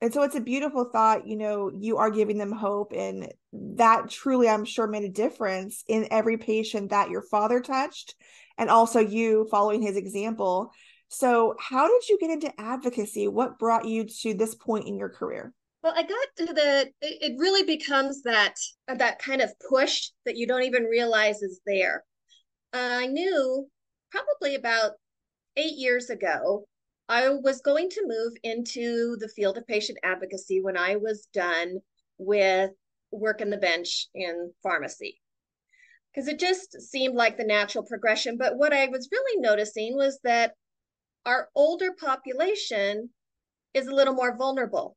And 0.00 0.12
so 0.12 0.22
it's 0.22 0.34
a 0.34 0.40
beautiful 0.40 0.90
thought 0.92 1.26
you 1.26 1.36
know 1.36 1.70
you 1.78 1.98
are 1.98 2.10
giving 2.10 2.38
them 2.38 2.52
hope 2.52 2.92
and 2.94 3.32
that 3.52 4.10
truly 4.10 4.48
i'm 4.48 4.66
sure 4.66 4.86
made 4.86 5.04
a 5.04 5.08
difference 5.08 5.82
in 5.88 6.06
every 6.10 6.36
patient 6.36 6.90
that 6.90 7.08
your 7.08 7.22
father 7.22 7.60
touched 7.60 8.14
and 8.58 8.70
also 8.70 9.00
you 9.00 9.46
following 9.50 9.82
his 9.82 9.96
example. 9.96 10.72
So 11.08 11.54
how 11.60 11.88
did 11.88 12.08
you 12.08 12.18
get 12.18 12.30
into 12.30 12.60
advocacy? 12.60 13.28
What 13.28 13.58
brought 13.58 13.86
you 13.86 14.04
to 14.22 14.34
this 14.34 14.54
point 14.54 14.86
in 14.86 14.98
your 14.98 15.08
career 15.08 15.52
well 15.86 15.94
i 15.96 16.02
got 16.02 16.28
to 16.36 16.52
the 16.52 16.90
it 17.00 17.38
really 17.38 17.62
becomes 17.62 18.22
that 18.22 18.54
that 18.88 19.20
kind 19.20 19.40
of 19.40 19.52
push 19.70 20.10
that 20.24 20.36
you 20.36 20.46
don't 20.46 20.64
even 20.64 20.84
realize 20.84 21.42
is 21.42 21.60
there 21.64 22.02
i 22.72 23.06
knew 23.06 23.66
probably 24.10 24.56
about 24.56 24.92
eight 25.56 25.74
years 25.76 26.10
ago 26.10 26.66
I 27.08 27.28
was 27.28 27.60
going 27.60 27.88
to 27.90 28.04
move 28.04 28.32
into 28.42 29.16
the 29.20 29.28
field 29.28 29.56
of 29.58 29.66
patient 29.68 29.98
advocacy 30.02 30.60
when 30.60 30.76
I 30.76 30.96
was 30.96 31.28
done 31.32 31.78
with 32.18 32.72
work 33.12 33.40
in 33.40 33.48
the 33.48 33.56
bench 33.56 34.08
in 34.12 34.52
pharmacy 34.60 35.20
because 36.12 36.26
it 36.26 36.40
just 36.40 36.80
seemed 36.82 37.14
like 37.14 37.36
the 37.36 37.44
natural 37.44 37.84
progression. 37.84 38.36
But 38.36 38.56
what 38.56 38.72
I 38.72 38.88
was 38.88 39.08
really 39.12 39.40
noticing 39.40 39.94
was 39.94 40.18
that 40.24 40.54
our 41.24 41.48
older 41.54 41.92
population 41.92 43.10
is 43.72 43.86
a 43.86 43.94
little 43.94 44.14
more 44.14 44.36
vulnerable 44.36 44.96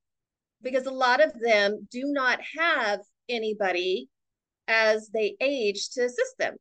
because 0.61 0.85
a 0.85 0.91
lot 0.91 1.23
of 1.23 1.39
them 1.39 1.87
do 1.91 2.03
not 2.05 2.39
have 2.57 2.99
anybody 3.27 4.09
as 4.67 5.09
they 5.09 5.35
age 5.41 5.89
to 5.91 6.05
assist 6.05 6.37
them. 6.37 6.55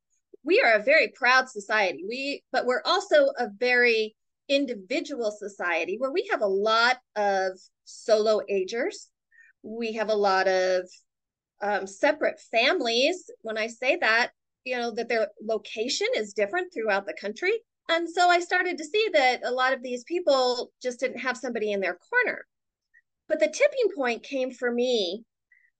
We 0.44 0.60
are 0.60 0.74
a 0.74 0.82
very 0.82 1.12
proud 1.14 1.48
society. 1.48 2.04
We 2.08 2.42
but 2.52 2.64
we're 2.64 2.82
also 2.84 3.26
a 3.38 3.48
very 3.58 4.16
individual 4.48 5.30
society 5.30 5.96
where 5.98 6.10
we 6.10 6.26
have 6.30 6.40
a 6.40 6.46
lot 6.46 6.98
of 7.16 7.52
solo 7.84 8.40
agers. 8.48 9.08
We 9.62 9.92
have 9.94 10.08
a 10.08 10.14
lot 10.14 10.48
of 10.48 10.88
um, 11.60 11.86
separate 11.86 12.40
families. 12.50 13.30
When 13.42 13.58
I 13.58 13.66
say 13.66 13.96
that, 14.00 14.30
you 14.64 14.76
know, 14.76 14.90
that 14.92 15.08
their 15.08 15.28
location 15.42 16.06
is 16.16 16.32
different 16.32 16.72
throughout 16.72 17.06
the 17.06 17.16
country. 17.20 17.52
And 17.90 18.08
so 18.08 18.28
I 18.28 18.40
started 18.40 18.78
to 18.78 18.84
see 18.84 19.08
that 19.14 19.40
a 19.44 19.50
lot 19.50 19.72
of 19.72 19.82
these 19.82 20.04
people 20.04 20.72
just 20.82 21.00
didn't 21.00 21.20
have 21.20 21.36
somebody 21.36 21.72
in 21.72 21.80
their 21.80 21.98
corner. 22.10 22.46
But 23.28 23.40
the 23.40 23.48
tipping 23.48 23.94
point 23.94 24.22
came 24.22 24.50
for 24.50 24.70
me 24.70 25.24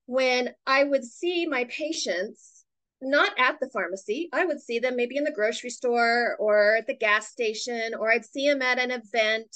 when 0.05 0.53
I 0.65 0.83
would 0.83 1.03
see 1.03 1.45
my 1.45 1.65
patients 1.65 2.65
not 3.01 3.31
at 3.37 3.59
the 3.59 3.69
pharmacy. 3.69 4.29
I 4.33 4.45
would 4.45 4.61
see 4.61 4.79
them 4.79 4.95
maybe 4.95 5.17
in 5.17 5.23
the 5.23 5.31
grocery 5.31 5.69
store 5.69 6.35
or 6.39 6.77
at 6.77 6.87
the 6.87 6.95
gas 6.95 7.29
station, 7.29 7.93
or 7.97 8.11
I'd 8.11 8.25
see 8.25 8.47
them 8.49 8.61
at 8.61 8.79
an 8.79 8.91
event 8.91 9.55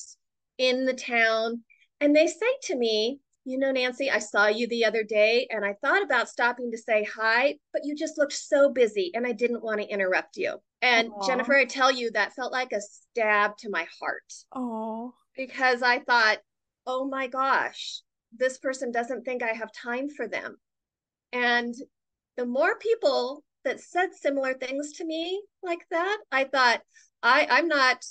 in 0.58 0.86
the 0.86 0.94
town. 0.94 1.64
And 2.00 2.16
they 2.16 2.28
say 2.28 2.46
to 2.64 2.76
me, 2.76 3.20
You 3.46 3.58
know, 3.58 3.72
Nancy, 3.72 4.10
I 4.10 4.20
saw 4.20 4.48
you 4.48 4.68
the 4.68 4.86
other 4.86 5.04
day 5.04 5.48
and 5.50 5.66
I 5.66 5.74
thought 5.82 6.04
about 6.04 6.30
stopping 6.30 6.72
to 6.72 6.78
say 6.78 7.04
hi, 7.04 7.56
but 7.74 7.82
you 7.84 7.96
just 7.96 8.18
looked 8.18 8.34
so 8.34 8.70
busy 8.70 9.12
and 9.14 9.28
I 9.28 9.34
didn't 9.34 9.64
want 9.64 9.82
to 9.82 9.88
interrupt 9.88 10.38
you. 10.38 10.58
And 10.82 11.12
Aww. 11.12 11.28
Jennifer, 11.28 11.56
I 11.56 11.66
tell 11.66 11.92
you, 11.92 12.12
that 12.12 12.34
felt 12.34 12.52
like 12.52 12.72
a 12.72 12.82
stab 12.82 13.58
to 13.58 13.70
my 13.70 13.86
heart. 14.00 14.34
Oh. 14.54 15.14
Because 15.36 15.82
I 15.82 16.00
thought, 16.00 16.38
oh 16.86 17.06
my 17.06 17.28
gosh, 17.28 18.02
this 18.36 18.58
person 18.58 18.92
doesn't 18.92 19.24
think 19.24 19.44
I 19.44 19.54
have 19.54 19.72
time 19.72 20.10
for 20.10 20.28
them. 20.28 20.58
And 21.32 21.74
the 22.38 22.46
more 22.46 22.78
people 22.78 23.44
that 23.64 23.80
said 23.80 24.10
similar 24.14 24.54
things 24.54 24.94
to 24.94 25.06
me 25.06 25.42
like 25.62 25.86
that, 25.92 26.18
I 26.32 26.44
thought, 26.46 26.82
I, 27.22 27.48
I'm 27.50 27.68
not, 27.68 28.04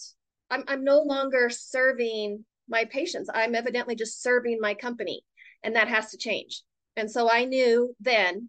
I'm, 0.50 0.64
I'm 0.68 0.84
no 0.84 1.00
longer 1.00 1.50
serving 1.50 2.44
my 2.68 2.84
patients. 2.86 3.28
I'm 3.32 3.54
evidently 3.54 3.94
just 3.94 4.22
serving 4.22 4.58
my 4.60 4.74
company, 4.74 5.22
and 5.62 5.76
that 5.76 5.88
has 5.88 6.10
to 6.10 6.18
change. 6.18 6.62
And 6.96 7.10
so 7.10 7.30
I 7.30 7.44
knew 7.44 7.94
then 8.00 8.48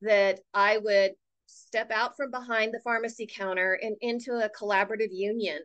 that 0.00 0.40
I 0.54 0.78
would 0.78 1.12
step 1.46 1.90
out 1.90 2.16
from 2.16 2.30
behind 2.30 2.72
the 2.72 2.80
pharmacy 2.82 3.28
counter 3.32 3.78
and 3.82 3.96
into 4.00 4.32
a 4.32 4.50
collaborative 4.50 5.10
union 5.10 5.60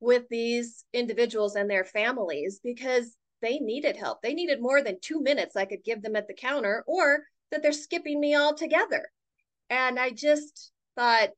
with 0.00 0.24
these 0.30 0.84
individuals 0.92 1.54
and 1.54 1.70
their 1.70 1.84
families 1.84 2.60
because 2.62 3.16
they 3.42 3.58
needed 3.58 3.96
help. 3.96 4.22
They 4.22 4.34
needed 4.34 4.60
more 4.60 4.82
than 4.82 4.98
two 5.00 5.22
minutes 5.22 5.56
I 5.56 5.64
could 5.64 5.84
give 5.84 6.02
them 6.02 6.16
at 6.16 6.28
the 6.28 6.34
counter, 6.34 6.84
or 6.86 7.20
that 7.50 7.62
they're 7.62 7.72
skipping 7.72 8.20
me 8.20 8.36
altogether. 8.36 9.08
And 9.68 9.98
I 9.98 10.10
just 10.10 10.72
thought, 10.96 11.30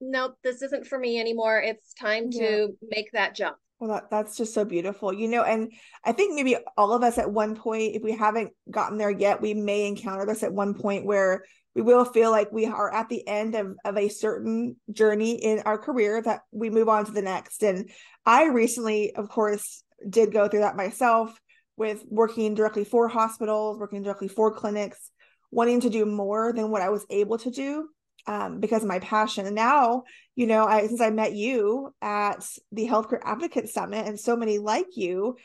nope, 0.00 0.34
this 0.42 0.62
isn't 0.62 0.86
for 0.86 0.98
me 0.98 1.20
anymore. 1.20 1.60
It's 1.60 1.94
time 1.94 2.28
yeah. 2.30 2.40
to 2.40 2.68
make 2.82 3.12
that 3.12 3.34
jump. 3.34 3.56
Well, 3.78 3.90
that, 3.90 4.10
that's 4.10 4.36
just 4.36 4.54
so 4.54 4.64
beautiful, 4.64 5.12
you 5.12 5.28
know. 5.28 5.42
And 5.42 5.72
I 6.02 6.12
think 6.12 6.34
maybe 6.34 6.56
all 6.78 6.92
of 6.94 7.02
us 7.02 7.18
at 7.18 7.30
one 7.30 7.54
point, 7.54 7.94
if 7.94 8.02
we 8.02 8.12
haven't 8.12 8.52
gotten 8.70 8.96
there 8.96 9.10
yet, 9.10 9.42
we 9.42 9.52
may 9.52 9.86
encounter 9.86 10.24
this 10.24 10.42
at 10.42 10.52
one 10.52 10.72
point 10.72 11.04
where 11.04 11.44
we 11.74 11.82
will 11.82 12.06
feel 12.06 12.30
like 12.30 12.50
we 12.50 12.64
are 12.64 12.92
at 12.92 13.10
the 13.10 13.26
end 13.28 13.54
of, 13.54 13.76
of 13.84 13.98
a 13.98 14.08
certain 14.08 14.76
journey 14.90 15.34
in 15.34 15.60
our 15.66 15.76
career 15.76 16.22
that 16.22 16.40
we 16.50 16.70
move 16.70 16.88
on 16.88 17.04
to 17.04 17.12
the 17.12 17.20
next. 17.20 17.62
And 17.62 17.90
I 18.24 18.46
recently, 18.46 19.14
of 19.14 19.28
course, 19.28 19.82
did 20.08 20.32
go 20.32 20.48
through 20.48 20.60
that 20.60 20.76
myself 20.76 21.38
with 21.76 22.04
working 22.08 22.54
directly 22.54 22.84
for 22.84 23.08
hospitals, 23.08 23.78
working 23.78 24.02
directly 24.02 24.28
for 24.28 24.54
clinics, 24.54 25.10
wanting 25.50 25.80
to 25.80 25.90
do 25.90 26.06
more 26.06 26.52
than 26.52 26.70
what 26.70 26.82
I 26.82 26.88
was 26.88 27.04
able 27.10 27.38
to 27.38 27.50
do 27.50 27.88
um, 28.26 28.60
because 28.60 28.82
of 28.82 28.88
my 28.88 28.98
passion. 28.98 29.46
And 29.46 29.54
now, 29.54 30.04
you 30.34 30.46
know, 30.46 30.64
I 30.64 30.86
since 30.86 31.00
I 31.00 31.10
met 31.10 31.34
you 31.34 31.94
at 32.02 32.46
the 32.72 32.86
Healthcare 32.86 33.20
Advocate 33.22 33.68
Summit 33.68 34.06
and 34.06 34.18
so 34.18 34.36
many 34.36 34.58
like 34.58 34.96
you, 34.96 35.36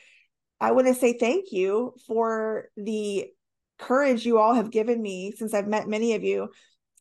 I 0.60 0.72
want 0.72 0.86
to 0.86 0.94
say 0.94 1.12
thank 1.12 1.52
you 1.52 1.94
for 2.06 2.68
the 2.76 3.26
courage 3.78 4.24
you 4.24 4.38
all 4.38 4.54
have 4.54 4.70
given 4.70 5.00
me 5.00 5.32
since 5.36 5.54
I've 5.54 5.66
met 5.66 5.88
many 5.88 6.14
of 6.14 6.22
you 6.22 6.50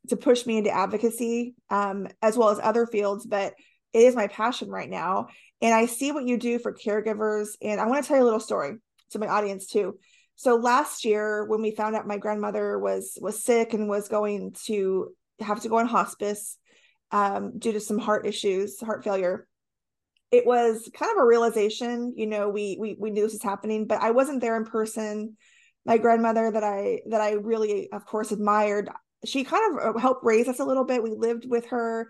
to 0.10 0.17
push 0.17 0.46
me 0.46 0.58
into 0.58 0.72
advocacy 0.72 1.53
um, 1.70 2.08
as 2.22 2.38
well 2.38 2.50
as 2.50 2.60
other 2.62 2.86
fields. 2.88 3.25
But 3.25 3.53
it 3.93 4.00
is 4.00 4.15
my 4.15 4.27
passion 4.27 4.70
right 4.70 4.89
now. 4.89 5.27
And 5.61 5.73
I 5.73 5.85
see 5.85 6.11
what 6.11 6.27
you 6.27 6.37
do 6.37 6.59
for 6.59 6.73
caregivers. 6.73 7.49
And 7.61 7.79
I 7.79 7.85
want 7.85 8.03
to 8.03 8.07
tell 8.07 8.17
you 8.17 8.23
a 8.23 8.25
little 8.25 8.39
story 8.39 8.77
to 9.11 9.19
my 9.19 9.27
audience 9.27 9.67
too. 9.67 9.97
So 10.35 10.55
last 10.55 11.05
year, 11.05 11.45
when 11.45 11.61
we 11.61 11.71
found 11.71 11.95
out 11.95 12.07
my 12.07 12.17
grandmother 12.17 12.79
was 12.79 13.17
was 13.21 13.43
sick 13.43 13.73
and 13.73 13.87
was 13.87 14.07
going 14.07 14.55
to 14.65 15.13
have 15.39 15.61
to 15.61 15.69
go 15.69 15.77
on 15.77 15.87
hospice 15.87 16.57
um, 17.11 17.59
due 17.59 17.73
to 17.73 17.79
some 17.79 17.99
heart 17.99 18.25
issues, 18.25 18.79
heart 18.79 19.03
failure, 19.03 19.47
it 20.31 20.45
was 20.45 20.89
kind 20.95 21.11
of 21.11 21.21
a 21.21 21.25
realization. 21.25 22.13
You 22.15 22.25
know, 22.25 22.49
we 22.49 22.77
we 22.79 22.95
we 22.99 23.11
knew 23.11 23.23
this 23.23 23.33
was 23.33 23.43
happening, 23.43 23.85
but 23.85 24.01
I 24.01 24.11
wasn't 24.11 24.41
there 24.41 24.57
in 24.57 24.65
person. 24.65 25.37
My 25.85 25.97
grandmother, 25.97 26.51
that 26.51 26.63
I 26.63 27.01
that 27.09 27.21
I 27.21 27.33
really, 27.33 27.91
of 27.91 28.05
course, 28.05 28.31
admired, 28.31 28.89
she 29.25 29.43
kind 29.43 29.77
of 29.77 29.95
uh, 29.95 29.99
helped 29.99 30.23
raise 30.23 30.47
us 30.47 30.59
a 30.59 30.65
little 30.65 30.85
bit. 30.85 31.03
We 31.03 31.11
lived 31.11 31.45
with 31.47 31.67
her 31.67 32.09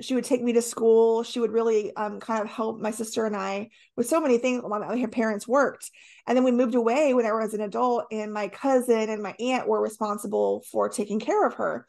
she 0.00 0.14
would 0.14 0.24
take 0.24 0.42
me 0.42 0.52
to 0.52 0.62
school. 0.62 1.22
She 1.22 1.40
would 1.40 1.52
really 1.52 1.94
um, 1.96 2.20
kind 2.20 2.42
of 2.42 2.48
help 2.48 2.80
my 2.80 2.90
sister 2.90 3.26
and 3.26 3.36
I 3.36 3.70
with 3.96 4.08
so 4.08 4.20
many 4.20 4.38
things 4.38 4.62
while 4.62 4.80
my 4.80 5.06
parents 5.06 5.46
worked. 5.46 5.90
And 6.26 6.36
then 6.36 6.44
we 6.44 6.52
moved 6.52 6.74
away 6.74 7.14
when 7.14 7.26
I 7.26 7.32
was 7.32 7.54
an 7.54 7.60
adult, 7.60 8.06
and 8.10 8.32
my 8.32 8.48
cousin 8.48 9.10
and 9.10 9.22
my 9.22 9.34
aunt 9.40 9.68
were 9.68 9.80
responsible 9.80 10.64
for 10.70 10.88
taking 10.88 11.20
care 11.20 11.46
of 11.46 11.54
her. 11.54 11.86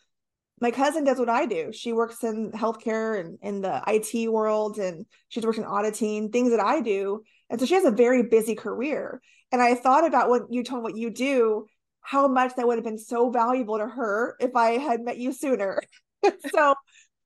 My 0.61 0.71
cousin 0.71 1.03
does 1.03 1.19
what 1.19 1.29
I 1.29 1.45
do. 1.45 1.71
She 1.71 1.93
works 1.93 2.23
in 2.23 2.51
healthcare 2.51 3.19
and 3.19 3.37
in 3.41 3.61
the 3.61 3.81
IT 3.87 4.29
world, 4.29 4.77
and 4.77 5.05
she's 5.29 5.45
working 5.45 5.65
auditing, 5.65 6.31
things 6.31 6.51
that 6.51 6.59
I 6.59 6.81
do. 6.81 7.23
And 7.49 7.59
so 7.59 7.65
she 7.65 7.75
has 7.75 7.85
a 7.85 7.91
very 7.91 8.23
busy 8.23 8.55
career. 8.55 9.21
And 9.51 9.61
I 9.61 9.75
thought 9.75 10.05
about 10.05 10.29
what 10.29 10.43
you 10.51 10.63
told 10.63 10.83
me, 10.83 10.91
what 10.91 10.97
you 10.97 11.09
do 11.09 11.65
how 12.01 12.27
much 12.27 12.55
that 12.55 12.67
would 12.67 12.77
have 12.77 12.83
been 12.83 12.97
so 12.97 13.29
valuable 13.29 13.77
to 13.77 13.85
her 13.85 14.35
if 14.39 14.55
I 14.55 14.79
had 14.79 15.01
met 15.01 15.17
you 15.17 15.31
sooner. 15.31 15.81
so 16.53 16.73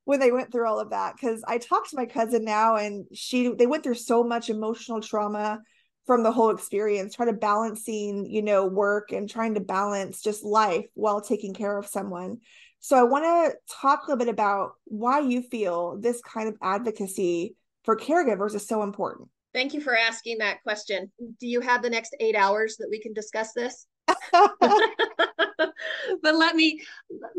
when 0.06 0.20
they 0.20 0.32
went 0.32 0.52
through 0.52 0.68
all 0.68 0.80
of 0.80 0.90
that, 0.90 1.16
because 1.16 1.44
I 1.48 1.58
talked 1.58 1.92
to 1.92 1.96
my 1.96 2.06
cousin 2.06 2.44
now 2.44 2.76
and 2.76 3.06
she 3.14 3.54
they 3.54 3.68
went 3.68 3.84
through 3.84 3.96
so 3.96 4.24
much 4.24 4.50
emotional 4.50 5.02
trauma 5.02 5.62
from 6.06 6.24
the 6.24 6.32
whole 6.32 6.50
experience, 6.50 7.16
trying 7.16 7.30
to 7.30 7.34
balancing, 7.34 8.26
you 8.30 8.42
know, 8.42 8.66
work 8.66 9.12
and 9.12 9.30
trying 9.30 9.54
to 9.54 9.62
balance 9.62 10.22
just 10.22 10.44
life 10.44 10.86
while 10.96 11.22
taking 11.22 11.54
care 11.54 11.78
of 11.78 11.88
someone. 11.88 12.38
So 12.80 12.98
I 12.98 13.04
want 13.04 13.24
to 13.24 13.56
talk 13.74 14.02
a 14.02 14.12
little 14.12 14.26
bit 14.26 14.28
about 14.28 14.74
why 14.84 15.22
you 15.22 15.42
feel 15.42 15.98
this 15.98 16.20
kind 16.22 16.50
of 16.50 16.58
advocacy 16.62 17.56
for 17.86 17.96
caregivers 17.96 18.56
is 18.56 18.68
so 18.68 18.84
important. 18.84 19.30
Thank 19.54 19.74
you 19.74 19.80
for 19.80 19.96
asking 19.96 20.40
that 20.40 20.62
question. 20.64 21.10
Do 21.40 21.48
you 21.48 21.62
have 21.62 21.82
the 21.82 21.90
next 21.90 22.14
eight 22.20 22.36
hours 22.36 22.76
that 22.80 22.90
we 22.90 23.00
can 23.00 23.14
discuss 23.14 23.54
this? 23.54 23.86
but 24.32 26.36
let 26.36 26.56
me 26.56 26.82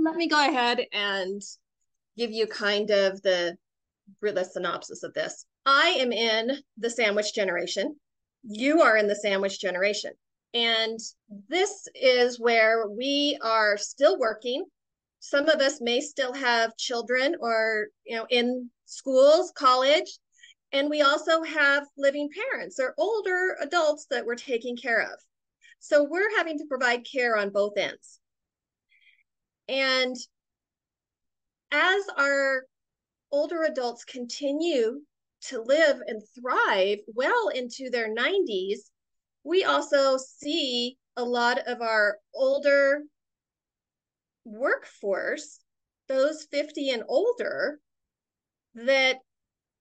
let 0.02 0.16
me 0.16 0.28
go 0.28 0.40
ahead 0.40 0.86
and 0.92 1.42
give 2.16 2.30
you 2.30 2.46
kind 2.46 2.90
of 2.90 3.20
the 3.22 3.56
the 4.20 4.44
synopsis 4.44 5.02
of 5.02 5.14
this. 5.14 5.46
I 5.66 5.96
am 5.98 6.12
in 6.12 6.58
the 6.76 6.90
sandwich 6.90 7.34
generation. 7.34 7.96
You 8.42 8.82
are 8.82 8.96
in 8.96 9.08
the 9.08 9.16
sandwich 9.16 9.60
generation. 9.60 10.12
And 10.52 10.98
this 11.48 11.88
is 11.94 12.38
where 12.38 12.88
we 12.88 13.38
are 13.42 13.76
still 13.76 14.18
working. 14.18 14.64
Some 15.20 15.48
of 15.48 15.60
us 15.60 15.80
may 15.80 16.00
still 16.00 16.34
have 16.34 16.76
children 16.76 17.34
or, 17.40 17.86
you 18.04 18.16
know, 18.16 18.26
in 18.28 18.70
schools, 18.84 19.52
college, 19.56 20.18
and 20.72 20.90
we 20.90 21.02
also 21.02 21.42
have 21.42 21.86
living 21.96 22.28
parents 22.50 22.78
or 22.80 22.94
older 22.98 23.56
adults 23.62 24.06
that 24.10 24.26
we're 24.26 24.34
taking 24.34 24.76
care 24.76 25.00
of. 25.00 25.18
So 25.78 26.04
we're 26.04 26.36
having 26.36 26.58
to 26.58 26.66
provide 26.66 27.06
care 27.10 27.36
on 27.36 27.50
both 27.50 27.78
ends. 27.78 28.20
And 29.68 30.16
as 31.74 32.04
our 32.16 32.66
older 33.32 33.64
adults 33.64 34.04
continue 34.04 35.00
to 35.42 35.60
live 35.60 36.00
and 36.06 36.22
thrive 36.40 36.98
well 37.08 37.48
into 37.48 37.90
their 37.90 38.14
90s, 38.14 38.78
we 39.42 39.64
also 39.64 40.16
see 40.16 40.96
a 41.16 41.24
lot 41.24 41.58
of 41.66 41.82
our 41.82 42.18
older 42.32 43.02
workforce, 44.44 45.58
those 46.06 46.46
50 46.52 46.90
and 46.90 47.02
older, 47.08 47.80
that 48.76 49.16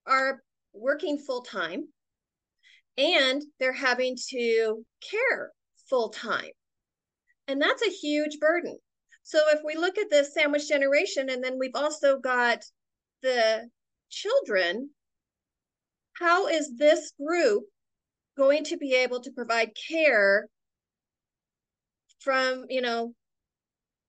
are 0.07 0.41
working 0.73 1.19
full 1.19 1.43
time 1.43 1.87
and 2.97 3.43
they're 3.59 3.71
having 3.71 4.17
to 4.29 4.83
care 5.11 5.51
full 5.89 6.09
time. 6.09 6.51
And 7.47 7.61
that's 7.61 7.85
a 7.85 7.91
huge 7.91 8.39
burden. 8.39 8.79
So 9.23 9.39
if 9.51 9.61
we 9.63 9.75
look 9.75 9.97
at 9.97 10.09
the 10.09 10.23
sandwich 10.23 10.67
generation, 10.67 11.29
and 11.29 11.43
then 11.43 11.57
we've 11.57 11.75
also 11.75 12.19
got 12.19 12.63
the 13.21 13.69
children, 14.09 14.89
how 16.13 16.47
is 16.47 16.75
this 16.77 17.13
group 17.17 17.63
going 18.37 18.65
to 18.65 18.77
be 18.77 18.95
able 18.95 19.21
to 19.21 19.31
provide 19.31 19.71
care 19.89 20.47
from, 22.19 22.65
you 22.69 22.81
know, 22.81 23.13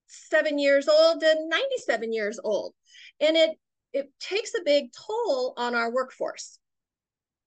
seven 0.06 0.58
years 0.58 0.88
old 0.88 1.20
to 1.20 1.46
97 1.48 2.12
years 2.12 2.40
old? 2.42 2.74
And 3.20 3.36
it 3.36 3.50
it 3.92 4.10
takes 4.18 4.52
a 4.54 4.64
big 4.64 4.86
toll 4.92 5.54
on 5.56 5.74
our 5.74 5.90
workforce 5.90 6.58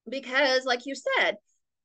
because 0.10 0.64
like 0.66 0.86
you 0.86 0.96
said 0.96 1.36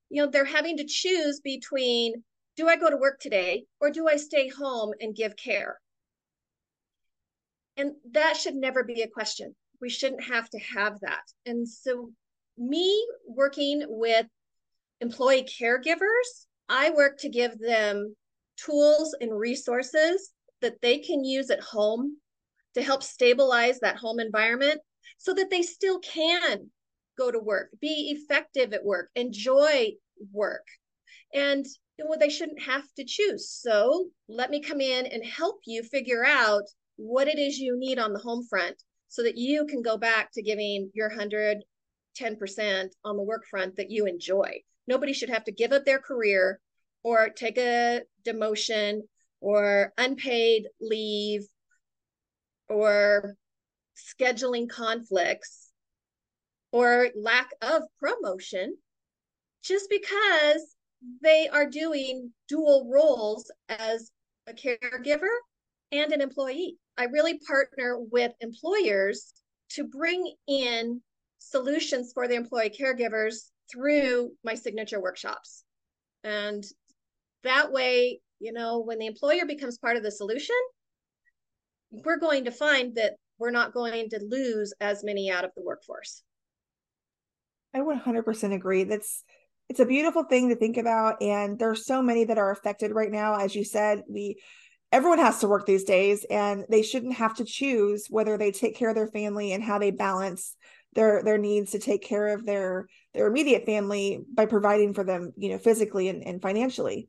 you 0.09 0.23
know 0.23 0.31
they're 0.31 0.45
having 0.45 0.77
to 0.77 0.87
choose 0.87 1.41
between 1.41 2.23
do 2.57 2.69
I 2.69 2.77
go 2.77 2.91
to 2.91 2.97
work 2.97 3.21
today 3.21 3.65
or 3.81 3.91
do 3.91 4.09
I 4.09 4.17
stay 4.17 4.49
home 4.49 4.93
and 5.01 5.15
give 5.15 5.37
care? 5.37 5.79
And 7.77 7.93
that 8.13 8.37
should 8.37 8.55
never 8.55 8.85
be 8.85 9.03
a 9.03 9.09
question. 9.09 9.55
We 9.81 9.89
shouldn't 9.89 10.25
have 10.25 10.49
to 10.51 10.59
have 10.59 11.01
that. 11.01 11.23
And 11.47 11.69
so, 11.69 12.13
me 12.59 13.07
working 13.27 13.85
with 13.89 14.27
employee 15.01 15.49
caregivers, 15.61 16.47
I 16.69 16.91
work 16.91 17.19
to 17.21 17.29
give 17.29 17.59
them 17.59 18.15
tools 18.57 19.17
and 19.21 19.37
resources 19.37 20.33
that 20.61 20.81
they 20.83 20.99
can 20.99 21.25
use 21.25 21.51
at 21.51 21.61
home 21.61 22.19
to 22.75 22.83
help 22.83 23.03
stabilize 23.03 23.81
that 23.81 23.97
home 23.97 24.21
environment 24.21 24.81
so 25.19 25.35
that 25.35 25.51
they 25.51 25.63
still 25.63 25.99
can 26.01 26.71
go 27.19 27.31
to 27.31 27.39
work, 27.39 27.71
be 27.81 28.17
effective 28.17 28.73
at 28.73 28.85
work, 28.85 29.11
enjoy 29.15 29.93
work. 30.33 30.67
And 31.35 31.67
well, 31.99 32.19
they 32.19 32.31
shouldn't 32.31 32.63
have 32.63 32.85
to 32.97 33.05
choose. 33.05 33.51
So 33.51 34.09
let 34.29 34.51
me 34.51 34.61
come 34.61 34.81
in 34.81 35.07
and 35.07 35.25
help 35.25 35.61
you 35.67 35.83
figure 35.83 36.25
out 36.25 36.65
what 36.97 37.29
it 37.29 37.39
is 37.39 37.59
you 37.59 37.79
need 37.79 37.99
on 37.99 38.13
the 38.13 38.19
home 38.19 38.47
front 38.49 38.83
so 39.09 39.23
that 39.23 39.37
you 39.37 39.67
can 39.67 39.83
go 39.83 39.97
back 39.97 40.31
to 40.33 40.43
giving 40.43 40.91
your 40.95 41.11
110% 41.11 41.63
on 43.05 43.17
the 43.17 43.23
work 43.23 43.45
front 43.49 43.77
that 43.77 43.91
you 43.91 44.07
enjoy. 44.07 44.61
Nobody 44.87 45.13
should 45.13 45.31
have 45.31 45.45
to 45.45 45.53
give 45.53 45.73
up 45.73 45.85
their 45.85 45.99
career 45.99 46.61
or 47.03 47.29
take 47.29 47.59
a 47.59 48.03
demotion 48.25 49.01
or 49.41 49.93
unpaid 49.99 50.67
leave 50.81 51.43
or 52.69 53.37
scheduling 53.97 54.69
conflicts 54.69 55.71
or 56.71 57.09
lack 57.15 57.51
of 57.61 57.83
promotion 58.01 58.77
just 59.63 59.91
because 59.91 60.72
they 61.23 61.49
are 61.49 61.67
doing 61.69 62.33
dual 62.49 62.89
roles 62.93 63.51
as 63.69 64.11
a 64.47 64.53
caregiver 64.53 65.35
and 65.91 66.13
an 66.13 66.21
employee. 66.21 66.77
I 66.97 67.05
really 67.05 67.39
partner 67.39 67.99
with 67.99 68.33
employers 68.41 69.33
to 69.71 69.85
bring 69.85 70.35
in 70.47 71.01
solutions 71.39 72.13
for 72.13 72.29
the 72.29 72.35
employee 72.35 72.71
caregivers 72.71 73.51
through 73.71 74.31
my 74.45 74.55
signature 74.55 75.01
workshops. 75.01 75.65
And 76.25 76.65
that 77.43 77.73
way, 77.73 78.21
you 78.39 78.53
know, 78.53 78.81
when 78.81 78.99
the 78.99 79.07
employer 79.07 79.47
becomes 79.47 79.79
part 79.79 79.97
of 79.97 80.03
the 80.03 80.11
solution, 80.11 80.57
we're 81.91 82.19
going 82.19 82.45
to 82.45 82.51
find 82.51 82.95
that 82.97 83.15
we're 83.39 83.51
not 83.51 83.75
going 83.75 84.09
to 84.11 84.21
lose 84.23 84.73
as 84.81 85.03
many 85.03 85.31
out 85.31 85.45
of 85.45 85.51
the 85.57 85.63
workforce. 85.63 86.23
I 87.75 87.79
100% 87.79 88.55
agree. 88.55 88.85
That's 88.85 89.25
it's 89.69 89.81
a 89.81 89.87
beautiful 89.87 90.25
thing 90.25 90.49
to 90.49 90.57
think 90.57 90.77
about 90.77 91.23
and 91.23 91.59
there's 91.59 91.87
so 91.87 92.03
many 92.03 92.25
that 92.25 92.39
are 92.39 92.51
affected 92.51 92.93
right 92.93 93.11
now. 93.11 93.37
As 93.37 93.55
you 93.55 93.65
said 93.65 94.03
we 94.09 94.37
everyone 94.91 95.19
has 95.19 95.41
to 95.41 95.49
work 95.49 95.65
these 95.67 95.85
days 95.85 96.25
and 96.31 96.65
they 96.69 96.83
shouldn't 96.83 97.15
have 97.15 97.35
to 97.37 97.45
choose 97.45 98.07
whether 98.11 98.37
they 98.37 98.53
take 98.53 98.77
care 98.77 98.91
of 98.91 98.95
their 98.95 99.09
family 99.09 99.53
and 99.53 99.65
how 99.65 99.79
they 99.79 99.91
balance 99.91 100.57
their 100.95 101.23
their 101.23 101.39
needs 101.39 101.73
to 101.73 101.79
take 101.79 102.03
care 102.03 102.35
of 102.35 102.45
their 102.45 102.87
their 103.15 103.27
immediate 103.27 103.65
family 103.65 104.21
by 104.35 104.45
providing 104.45 104.93
for 104.93 105.05
them 105.05 105.33
you 105.37 105.49
know 105.49 105.59
physically 105.59 106.09
and, 106.09 106.23
and 106.23 106.43
financially. 106.43 107.09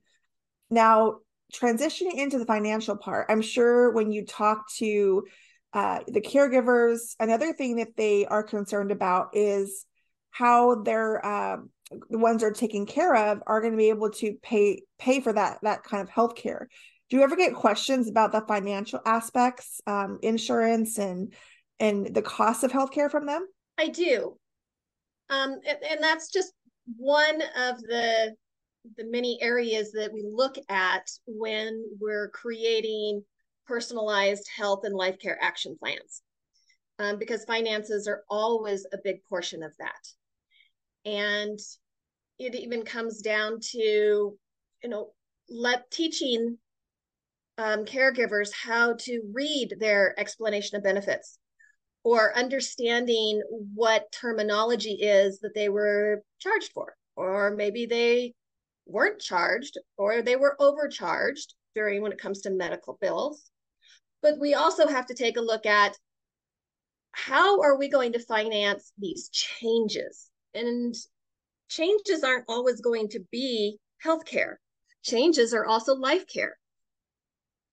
Now 0.69 1.17
transitioning 1.53 2.15
into 2.15 2.39
the 2.39 2.45
financial 2.45 2.97
part 2.97 3.27
i'm 3.29 3.41
sure 3.41 3.91
when 3.91 4.11
you 4.11 4.25
talk 4.25 4.65
to 4.77 5.23
uh, 5.73 5.99
the 6.07 6.21
caregivers 6.21 7.15
another 7.19 7.53
thing 7.53 7.77
that 7.77 7.95
they 7.95 8.25
are 8.25 8.43
concerned 8.43 8.91
about 8.91 9.29
is 9.33 9.85
how 10.31 10.81
their 10.81 11.25
um, 11.25 11.69
the 12.09 12.17
ones 12.17 12.41
they're 12.41 12.51
taken 12.51 12.85
care 12.85 13.15
of 13.15 13.41
are 13.45 13.61
going 13.61 13.73
to 13.73 13.77
be 13.77 13.89
able 13.89 14.09
to 14.09 14.35
pay 14.41 14.81
pay 14.97 15.19
for 15.19 15.33
that 15.33 15.59
that 15.63 15.83
kind 15.83 16.01
of 16.01 16.09
health 16.09 16.35
care 16.35 16.67
do 17.13 17.17
you 17.17 17.23
ever 17.23 17.35
get 17.35 17.53
questions 17.53 18.09
about 18.09 18.31
the 18.31 18.41
financial 18.41 18.99
aspects 19.05 19.81
um, 19.85 20.17
insurance 20.23 20.97
and 20.97 21.31
and 21.79 22.11
the 22.13 22.23
cost 22.23 22.63
of 22.63 22.71
healthcare 22.71 23.11
from 23.11 23.27
them? 23.27 23.45
I 23.77 23.89
do. 23.89 24.35
Um, 25.29 25.59
and, 25.67 25.77
and 25.91 26.03
that's 26.03 26.31
just 26.31 26.53
one 26.97 27.41
of 27.55 27.79
the 27.81 28.35
the 28.97 29.05
many 29.05 29.37
areas 29.43 29.91
that 29.91 30.11
we 30.11 30.25
look 30.27 30.55
at 30.69 31.07
when 31.27 31.83
we're 32.01 32.29
creating 32.29 33.23
personalized 33.67 34.49
health 34.55 34.81
and 34.83 34.95
life 34.95 35.19
care 35.19 35.37
action 35.39 35.77
plans. 35.79 36.23
Um, 36.97 37.19
because 37.19 37.45
finances 37.45 38.07
are 38.07 38.23
always 38.27 38.87
a 38.91 38.97
big 39.03 39.23
portion 39.29 39.61
of 39.61 39.71
that 39.77 40.07
and 41.05 41.59
it 42.39 42.55
even 42.55 42.83
comes 42.83 43.21
down 43.21 43.59
to 43.59 44.37
you 44.83 44.89
know 44.89 45.11
let 45.49 45.89
teaching 45.91 46.57
um, 47.57 47.85
caregivers 47.85 48.51
how 48.51 48.93
to 48.93 49.21
read 49.33 49.75
their 49.79 50.19
explanation 50.19 50.77
of 50.77 50.83
benefits 50.83 51.37
or 52.03 52.35
understanding 52.35 53.41
what 53.73 54.11
terminology 54.11 54.93
is 54.93 55.39
that 55.39 55.53
they 55.55 55.69
were 55.69 56.23
charged 56.39 56.71
for. 56.73 56.95
Or 57.15 57.51
maybe 57.55 57.85
they 57.85 58.33
weren't 58.85 59.21
charged 59.21 59.77
or 59.97 60.21
they 60.21 60.35
were 60.35 60.57
overcharged 60.59 61.53
during 61.75 62.01
when 62.01 62.11
it 62.11 62.21
comes 62.21 62.41
to 62.41 62.49
medical 62.49 62.97
bills. 62.99 63.49
But 64.21 64.39
we 64.39 64.53
also 64.53 64.87
have 64.87 65.05
to 65.07 65.13
take 65.13 65.37
a 65.37 65.41
look 65.41 65.65
at 65.65 65.97
how 67.11 67.61
are 67.61 67.77
we 67.77 67.89
going 67.89 68.13
to 68.13 68.19
finance 68.19 68.91
these 68.97 69.29
changes 69.29 70.29
and 70.53 70.95
changes 71.69 72.23
aren't 72.23 72.45
always 72.47 72.81
going 72.81 73.09
to 73.09 73.19
be 73.31 73.77
healthcare. 74.05 74.55
Changes 75.03 75.53
are 75.53 75.65
also 75.65 75.95
life 75.95 76.25
care. 76.27 76.57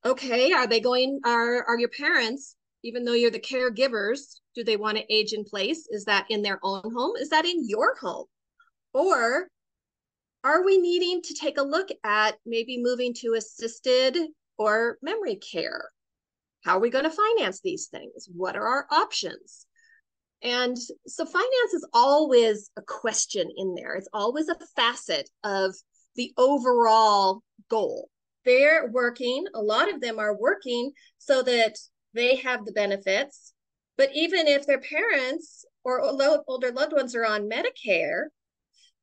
okay, 0.05 0.53
are 0.53 0.67
they 0.67 0.81
going, 0.81 1.21
are, 1.25 1.63
are 1.65 1.79
your 1.79 1.91
parents, 1.91 2.57
even 2.83 3.05
though 3.05 3.13
you're 3.13 3.31
the 3.31 3.39
caregivers, 3.39 4.41
do 4.55 4.65
they 4.65 4.77
want 4.77 4.97
to 4.97 5.13
age 5.13 5.33
in 5.33 5.45
place? 5.45 5.87
Is 5.91 6.05
that 6.07 6.27
in 6.31 6.43
their 6.43 6.59
own 6.63 6.83
home? 6.95 7.17
Is 7.17 7.29
that 7.29 7.45
in 7.45 7.69
your 7.69 7.97
home? 7.97 8.27
Or 8.95 9.49
are 10.43 10.65
we 10.65 10.79
needing 10.79 11.21
to 11.23 11.35
take 11.35 11.59
a 11.59 11.63
look 11.63 11.89
at 12.03 12.39
maybe 12.47 12.83
moving 12.83 13.13
to 13.19 13.35
assisted 13.35 14.17
or 14.57 14.97
memory 15.03 15.37
care? 15.37 15.91
How 16.65 16.77
are 16.77 16.81
we 16.81 16.91
going 16.91 17.05
to 17.05 17.11
finance 17.11 17.61
these 17.61 17.89
things? 17.89 18.29
What 18.35 18.57
are 18.57 18.67
our 18.67 18.87
options? 18.91 19.67
And 20.43 20.77
so 21.07 21.27
finance 21.27 21.75
is 21.75 21.87
always 21.93 22.71
a 22.77 22.83
question 22.83 23.51
in 23.57 23.75
there. 23.75 23.95
It's 23.95 24.09
always 24.13 24.49
a 24.49 24.57
facet 24.75 25.29
of 25.45 25.75
the 26.17 26.33
overall 26.37 27.43
goal. 27.69 28.09
They're 28.45 28.89
working, 28.91 29.45
a 29.55 29.61
lot 29.61 29.93
of 29.93 30.01
them 30.01 30.19
are 30.19 30.35
working 30.37 30.93
so 31.19 31.43
that 31.43 31.77
they 32.15 32.37
have 32.37 32.65
the 32.65 32.73
benefits. 32.73 33.53
But 33.99 34.11
even 34.15 34.47
if 34.47 34.67
their 34.67 34.81
parents 34.81 35.67
or 35.85 36.01
older 36.01 36.73
loved 36.73 36.93
ones 36.95 37.15
are 37.15 37.27
on 37.27 37.51
Medicare, 37.51 38.25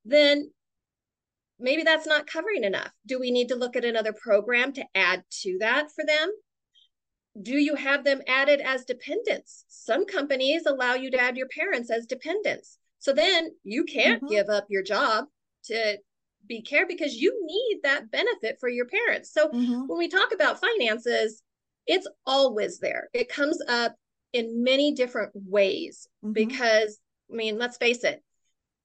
then 0.05 0.49
maybe 1.59 1.83
that's 1.83 2.07
not 2.07 2.25
covering 2.25 2.63
enough. 2.63 2.91
Do 3.05 3.19
we 3.19 3.29
need 3.29 3.49
to 3.49 3.55
look 3.55 3.75
at 3.75 3.85
another 3.85 4.13
program 4.13 4.73
to 4.73 4.85
add 4.95 5.23
to 5.41 5.57
that 5.59 5.91
for 5.91 6.03
them? 6.03 6.31
Do 7.41 7.57
you 7.57 7.75
have 7.75 8.03
them 8.03 8.21
added 8.27 8.61
as 8.61 8.85
dependents? 8.85 9.65
Some 9.67 10.05
companies 10.05 10.65
allow 10.65 10.95
you 10.95 11.11
to 11.11 11.19
add 11.19 11.37
your 11.37 11.47
parents 11.47 11.91
as 11.91 12.05
dependents. 12.05 12.77
So 12.99 13.13
then 13.13 13.51
you 13.63 13.83
can't 13.83 14.23
mm-hmm. 14.23 14.33
give 14.33 14.49
up 14.49 14.65
your 14.69 14.83
job 14.83 15.25
to 15.65 15.97
be 16.47 16.61
care 16.61 16.87
because 16.87 17.15
you 17.15 17.37
need 17.45 17.81
that 17.83 18.09
benefit 18.09 18.57
for 18.59 18.69
your 18.69 18.85
parents. 18.85 19.31
So 19.31 19.49
mm-hmm. 19.49 19.87
when 19.87 19.97
we 19.97 20.07
talk 20.07 20.33
about 20.33 20.61
finances, 20.61 21.43
it's 21.85 22.07
always 22.25 22.79
there. 22.79 23.09
It 23.13 23.29
comes 23.29 23.59
up 23.67 23.95
in 24.33 24.63
many 24.63 24.93
different 24.93 25.31
ways 25.35 26.07
mm-hmm. 26.23 26.33
because 26.33 26.99
I 27.31 27.35
mean, 27.35 27.57
let's 27.57 27.77
face 27.77 28.03
it, 28.03 28.23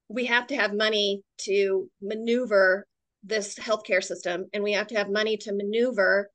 we 0.09 0.27
have 0.27 0.47
to 0.49 0.57
have 0.57 0.75
money 0.75 1.23
to 1.39 1.89
maneuver 2.01 2.87
this 3.23 3.55
healthcare 3.55 4.03
system 4.03 4.47
and 4.53 4.65
we 4.65 4.73
have 4.73 4.89
to 4.89 4.97
have 4.97 5.09
money 5.09 5.37
to 5.39 5.53
maneuver 5.53 6.29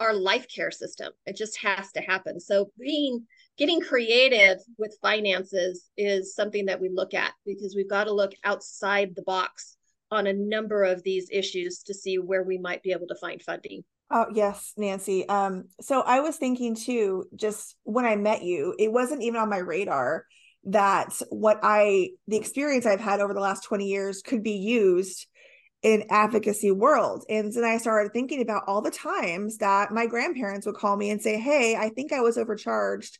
our 0.00 0.12
life 0.12 0.46
care 0.48 0.70
system. 0.70 1.12
It 1.26 1.36
just 1.36 1.58
has 1.58 1.92
to 1.92 2.00
happen. 2.00 2.40
So 2.40 2.70
being 2.78 3.26
getting 3.56 3.80
creative 3.80 4.58
with 4.78 4.98
finances 5.00 5.88
is 5.96 6.34
something 6.34 6.66
that 6.66 6.80
we 6.80 6.88
look 6.88 7.14
at 7.14 7.32
because 7.46 7.76
we've 7.76 7.88
got 7.88 8.04
to 8.04 8.12
look 8.12 8.32
outside 8.42 9.14
the 9.14 9.22
box 9.22 9.76
on 10.10 10.26
a 10.26 10.32
number 10.32 10.84
of 10.84 11.02
these 11.02 11.28
issues 11.30 11.82
to 11.84 11.94
see 11.94 12.18
where 12.18 12.42
we 12.42 12.58
might 12.58 12.82
be 12.82 12.92
able 12.92 13.06
to 13.08 13.16
find 13.16 13.42
funding. 13.42 13.84
Oh, 14.10 14.26
yes, 14.32 14.72
Nancy. 14.76 15.28
Um, 15.28 15.64
so 15.80 16.02
I 16.02 16.20
was 16.20 16.36
thinking 16.36 16.74
too, 16.74 17.24
just 17.34 17.76
when 17.84 18.04
I 18.04 18.16
met 18.16 18.42
you, 18.42 18.74
it 18.78 18.92
wasn't 18.92 19.22
even 19.22 19.40
on 19.40 19.48
my 19.48 19.58
radar 19.58 20.26
that 20.64 21.20
what 21.30 21.60
I, 21.62 22.10
the 22.28 22.36
experience 22.36 22.86
I've 22.86 23.00
had 23.00 23.20
over 23.20 23.34
the 23.34 23.40
last 23.40 23.64
20 23.64 23.86
years 23.86 24.22
could 24.22 24.42
be 24.42 24.52
used 24.52 25.26
in 25.84 26.06
advocacy 26.08 26.70
world. 26.70 27.24
And 27.28 27.52
then 27.52 27.62
I 27.62 27.76
started 27.76 28.12
thinking 28.12 28.40
about 28.40 28.64
all 28.66 28.80
the 28.80 28.90
times 28.90 29.58
that 29.58 29.92
my 29.92 30.06
grandparents 30.06 30.66
would 30.66 30.76
call 30.76 30.96
me 30.96 31.10
and 31.10 31.20
say, 31.20 31.38
Hey, 31.38 31.76
I 31.76 31.90
think 31.90 32.10
I 32.12 32.20
was 32.20 32.38
overcharged, 32.38 33.18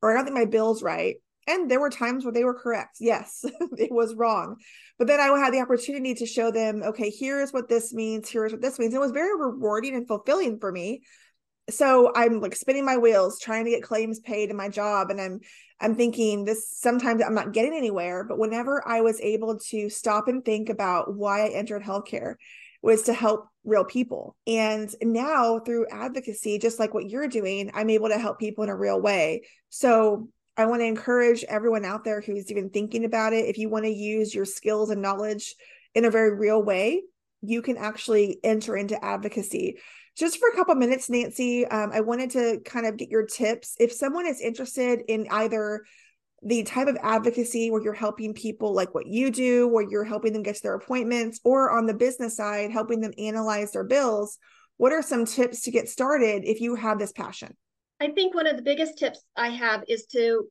or 0.00 0.12
I 0.12 0.14
don't 0.14 0.24
think 0.24 0.36
my 0.36 0.44
bill's 0.44 0.82
right. 0.82 1.16
And 1.46 1.68
there 1.68 1.80
were 1.80 1.90
times 1.90 2.24
where 2.24 2.32
they 2.32 2.44
were 2.44 2.54
correct. 2.54 2.98
Yes, 3.00 3.44
it 3.76 3.90
was 3.92 4.14
wrong. 4.14 4.56
But 4.96 5.08
then 5.08 5.20
I 5.20 5.26
had 5.38 5.52
the 5.52 5.60
opportunity 5.60 6.14
to 6.14 6.24
show 6.24 6.52
them, 6.52 6.82
okay, 6.84 7.10
here's 7.10 7.52
what 7.52 7.68
this 7.68 7.92
means, 7.92 8.30
here's 8.30 8.52
what 8.52 8.62
this 8.62 8.78
means. 8.78 8.94
It 8.94 9.00
was 9.00 9.10
very 9.10 9.36
rewarding 9.36 9.96
and 9.96 10.06
fulfilling 10.06 10.60
for 10.60 10.70
me. 10.70 11.02
So 11.70 12.12
I'm 12.14 12.40
like 12.40 12.54
spinning 12.56 12.84
my 12.84 12.98
wheels 12.98 13.40
trying 13.40 13.64
to 13.64 13.70
get 13.70 13.82
claims 13.82 14.20
paid 14.20 14.50
in 14.50 14.56
my 14.56 14.68
job. 14.68 15.10
And 15.10 15.20
I'm 15.20 15.40
I'm 15.80 15.94
thinking 15.94 16.44
this 16.44 16.70
sometimes 16.78 17.22
I'm 17.22 17.34
not 17.34 17.52
getting 17.52 17.74
anywhere. 17.74 18.24
But 18.24 18.38
whenever 18.38 18.86
I 18.86 19.00
was 19.00 19.20
able 19.20 19.58
to 19.70 19.88
stop 19.88 20.28
and 20.28 20.44
think 20.44 20.68
about 20.68 21.14
why 21.14 21.46
I 21.46 21.50
entered 21.50 21.82
healthcare 21.82 22.34
was 22.82 23.02
to 23.04 23.14
help 23.14 23.48
real 23.64 23.84
people. 23.84 24.36
And 24.46 24.94
now 25.00 25.58
through 25.58 25.86
advocacy, 25.90 26.58
just 26.58 26.78
like 26.78 26.92
what 26.92 27.08
you're 27.08 27.28
doing, 27.28 27.70
I'm 27.72 27.88
able 27.88 28.08
to 28.08 28.18
help 28.18 28.38
people 28.38 28.62
in 28.62 28.70
a 28.70 28.76
real 28.76 29.00
way. 29.00 29.44
So 29.70 30.28
I 30.56 30.66
want 30.66 30.82
to 30.82 30.86
encourage 30.86 31.44
everyone 31.44 31.84
out 31.84 32.04
there 32.04 32.20
who's 32.20 32.50
even 32.50 32.68
thinking 32.68 33.04
about 33.04 33.32
it. 33.32 33.46
If 33.46 33.56
you 33.56 33.70
want 33.70 33.86
to 33.86 33.90
use 33.90 34.34
your 34.34 34.44
skills 34.44 34.90
and 34.90 35.00
knowledge 35.00 35.54
in 35.94 36.04
a 36.04 36.10
very 36.10 36.34
real 36.34 36.62
way, 36.62 37.02
you 37.40 37.62
can 37.62 37.76
actually 37.76 38.38
enter 38.44 38.76
into 38.76 39.02
advocacy. 39.02 39.78
Just 40.16 40.38
for 40.38 40.48
a 40.48 40.54
couple 40.54 40.74
minutes, 40.76 41.10
Nancy, 41.10 41.66
um, 41.66 41.90
I 41.92 42.00
wanted 42.00 42.30
to 42.30 42.60
kind 42.64 42.86
of 42.86 42.96
get 42.96 43.08
your 43.08 43.26
tips. 43.26 43.74
If 43.80 43.92
someone 43.92 44.26
is 44.26 44.40
interested 44.40 45.00
in 45.08 45.26
either 45.30 45.84
the 46.42 46.62
type 46.62 46.88
of 46.88 46.96
advocacy 47.02 47.70
where 47.70 47.82
you're 47.82 47.94
helping 47.94 48.34
people 48.34 48.74
like 48.74 48.94
what 48.94 49.06
you 49.06 49.30
do, 49.30 49.66
where 49.66 49.88
you're 49.88 50.04
helping 50.04 50.32
them 50.32 50.42
get 50.42 50.56
to 50.56 50.62
their 50.62 50.74
appointments, 50.74 51.40
or 51.42 51.70
on 51.70 51.86
the 51.86 51.94
business 51.94 52.36
side, 52.36 52.70
helping 52.70 53.00
them 53.00 53.12
analyze 53.18 53.72
their 53.72 53.84
bills, 53.84 54.38
what 54.76 54.92
are 54.92 55.02
some 55.02 55.24
tips 55.24 55.62
to 55.62 55.70
get 55.70 55.88
started 55.88 56.44
if 56.44 56.60
you 56.60 56.74
have 56.74 56.98
this 56.98 57.12
passion? 57.12 57.56
I 58.00 58.10
think 58.10 58.34
one 58.34 58.46
of 58.46 58.56
the 58.56 58.62
biggest 58.62 58.98
tips 58.98 59.24
I 59.36 59.48
have 59.48 59.84
is 59.88 60.06
to 60.12 60.46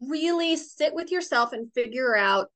really 0.00 0.56
sit 0.56 0.94
with 0.94 1.10
yourself 1.10 1.52
and 1.52 1.72
figure 1.74 2.16
out 2.16 2.48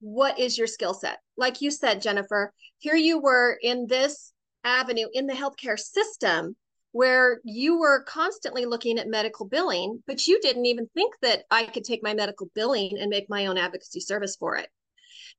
what 0.00 0.38
is 0.38 0.58
your 0.58 0.66
skill 0.66 0.94
set. 0.94 1.18
Like 1.36 1.60
you 1.60 1.70
said, 1.70 2.02
Jennifer, 2.02 2.52
here 2.78 2.96
you 2.96 3.20
were 3.20 3.58
in 3.62 3.86
this 3.88 4.32
avenue 4.64 5.08
in 5.12 5.26
the 5.26 5.34
healthcare 5.34 5.78
system 5.78 6.56
where 6.92 7.40
you 7.44 7.78
were 7.78 8.02
constantly 8.04 8.64
looking 8.64 8.98
at 8.98 9.06
medical 9.06 9.46
billing, 9.46 10.02
but 10.06 10.26
you 10.26 10.40
didn't 10.40 10.66
even 10.66 10.88
think 10.94 11.14
that 11.22 11.44
I 11.50 11.64
could 11.64 11.84
take 11.84 12.02
my 12.02 12.14
medical 12.14 12.48
billing 12.54 12.98
and 12.98 13.10
make 13.10 13.28
my 13.28 13.46
own 13.46 13.58
advocacy 13.58 14.00
service 14.00 14.36
for 14.36 14.56
it. 14.56 14.68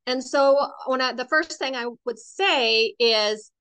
And 0.05 0.23
so 0.23 0.69
when 0.85 1.01
I, 1.01 1.13
the 1.13 1.25
first 1.25 1.57
thing 1.59 1.75
I 1.75 1.87
would 2.05 2.19
say 2.19 2.93
is 2.99 3.51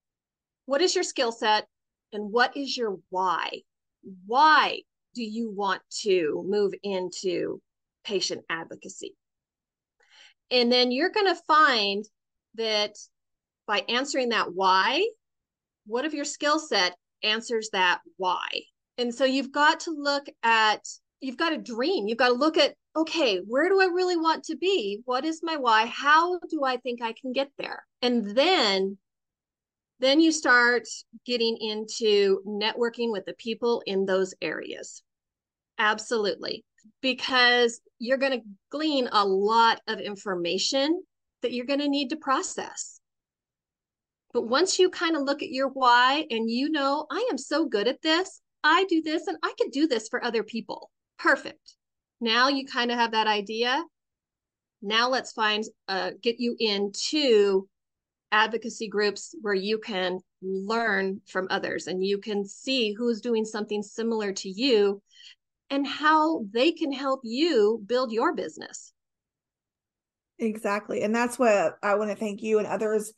what 0.67 0.83
is 0.83 0.95
your 0.95 1.05
skill 1.05 1.33
set 1.33 1.67
and 2.13 2.31
what 2.31 2.57
is 2.57 2.77
your 2.77 2.99
why? 3.09 3.63
why 4.27 4.81
do 5.15 5.23
you 5.23 5.51
want 5.51 5.83
to 6.03 6.45
move 6.47 6.73
into 6.83 7.61
patient 8.05 8.45
advocacy? 8.49 9.15
And 10.51 10.73
then 10.73 10.91
you're 10.91 11.11
going 11.11 11.27
to 11.27 11.43
find 11.47 12.05
that 12.55 12.97
by 13.67 13.85
answering 13.89 14.31
that 14.31 14.53
why, 14.55 15.07
what 15.89 16.05
of 16.05 16.15
your 16.15 16.25
skill 16.25 16.59
set 16.59 16.97
answers 17.23 17.71
that 17.73 18.01
why? 18.17 18.47
And 18.97 19.15
so 19.15 19.25
you've 19.25 19.53
got 19.53 19.81
to 19.81 19.91
look 19.91 20.27
at, 20.43 20.81
you've 21.21 21.37
got 21.37 21.53
a 21.53 21.59
dream. 21.59 22.07
You've 22.07 22.19
got 22.19 22.29
to 22.29 22.35
look 22.35 22.57
at, 22.57 22.75
okay, 22.97 23.39
where 23.47 23.69
do 23.69 23.81
I 23.81 23.87
really 23.87 24.17
want 24.17 24.45
to 24.45 24.57
be? 24.57 25.01
What 25.05 25.25
is 25.25 25.41
my 25.43 25.57
why? 25.57 25.87
How 25.87 26.39
do 26.51 26.65
I 26.65 26.77
think 26.77 27.03
I 27.03 27.15
can 27.21 27.33
get 27.33 27.51
there? 27.59 27.85
And 28.03 28.37
then 28.37 28.99
then 30.01 30.21
you 30.21 30.31
start 30.31 30.85
getting 31.27 31.57
into 31.61 32.41
networking 32.47 33.11
with 33.11 33.25
the 33.25 33.35
people 33.35 33.83
in 33.87 34.07
those 34.07 34.35
areas. 34.41 35.03
Absolutely. 35.79 36.65
Because 37.03 37.81
you're 37.99 38.17
going 38.19 38.41
to 38.41 38.47
glean 38.71 39.09
a 39.11 39.25
lot 39.25 39.81
of 39.89 39.99
information 39.99 41.03
that 41.43 41.53
you're 41.53 41.67
going 41.67 41.81
to 41.81 41.89
need 41.89 42.11
to 42.11 42.17
process. 42.17 42.98
But 44.39 44.47
once 44.47 44.79
you 44.79 44.89
kind 44.89 45.17
of 45.17 45.23
look 45.23 45.43
at 45.43 45.51
your 45.51 45.67
why 45.67 46.25
and 46.31 46.49
you 46.49 46.71
know, 46.71 47.07
I 47.11 47.27
am 47.29 47.37
so 47.37 47.67
good 47.67 47.89
at 47.89 48.01
this, 48.03 48.41
I 48.63 48.85
do 48.85 49.03
this, 49.03 49.27
and 49.27 49.37
I 49.43 49.53
could 49.61 49.73
do 49.73 49.89
this 49.89 50.09
for 50.09 50.23
other 50.23 50.45
people. 50.45 50.93
Perfect. 51.19 51.75
Now 52.21 52.47
you 52.47 52.65
kind 52.65 52.93
of 52.93 52.99
have 52.99 53.11
that 53.11 53.27
idea. 53.27 53.83
Now 54.81 55.09
let's 55.09 55.33
find, 55.33 55.65
uh, 55.89 56.13
get 56.23 56.37
you 56.39 56.55
into 56.61 57.69
advocacy 58.31 58.87
groups 58.87 59.35
where 59.43 59.55
you 59.55 59.77
can 59.79 60.21
learn 60.41 61.21
from 61.27 61.49
others 61.51 61.89
and 61.89 62.07
you 62.07 62.19
can 62.19 62.47
see 62.47 62.93
who's 62.93 63.21
doing 63.21 63.45
something 63.45 63.83
similar 63.83 64.33
to 64.35 64.49
you 64.49 65.03
and 65.69 65.85
how 65.85 66.45
they 66.53 66.71
can 66.71 66.93
help 66.93 67.23
you 67.25 67.83
build 67.87 68.13
your 68.13 68.37
business. 68.37 68.93
Exactly. 70.39 71.03
And 71.03 71.13
that's 71.13 71.41
what 71.41 71.77
I 71.83 71.97
want 71.97 72.11
to 72.13 72.17
thank 72.17 72.41
you 72.41 72.59
and 72.59 72.69
others 72.69 73.13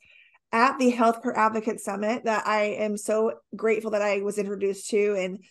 at 0.51 0.77
the 0.77 0.91
Healthcare 0.91 1.35
Advocate 1.35 1.79
Summit 1.79 2.25
that 2.25 2.45
I 2.45 2.63
am 2.79 2.97
so 2.97 3.33
grateful 3.55 3.91
that 3.91 4.01
I 4.01 4.21
was 4.21 4.37
introduced 4.37 4.89
to. 4.89 5.15
And 5.17 5.43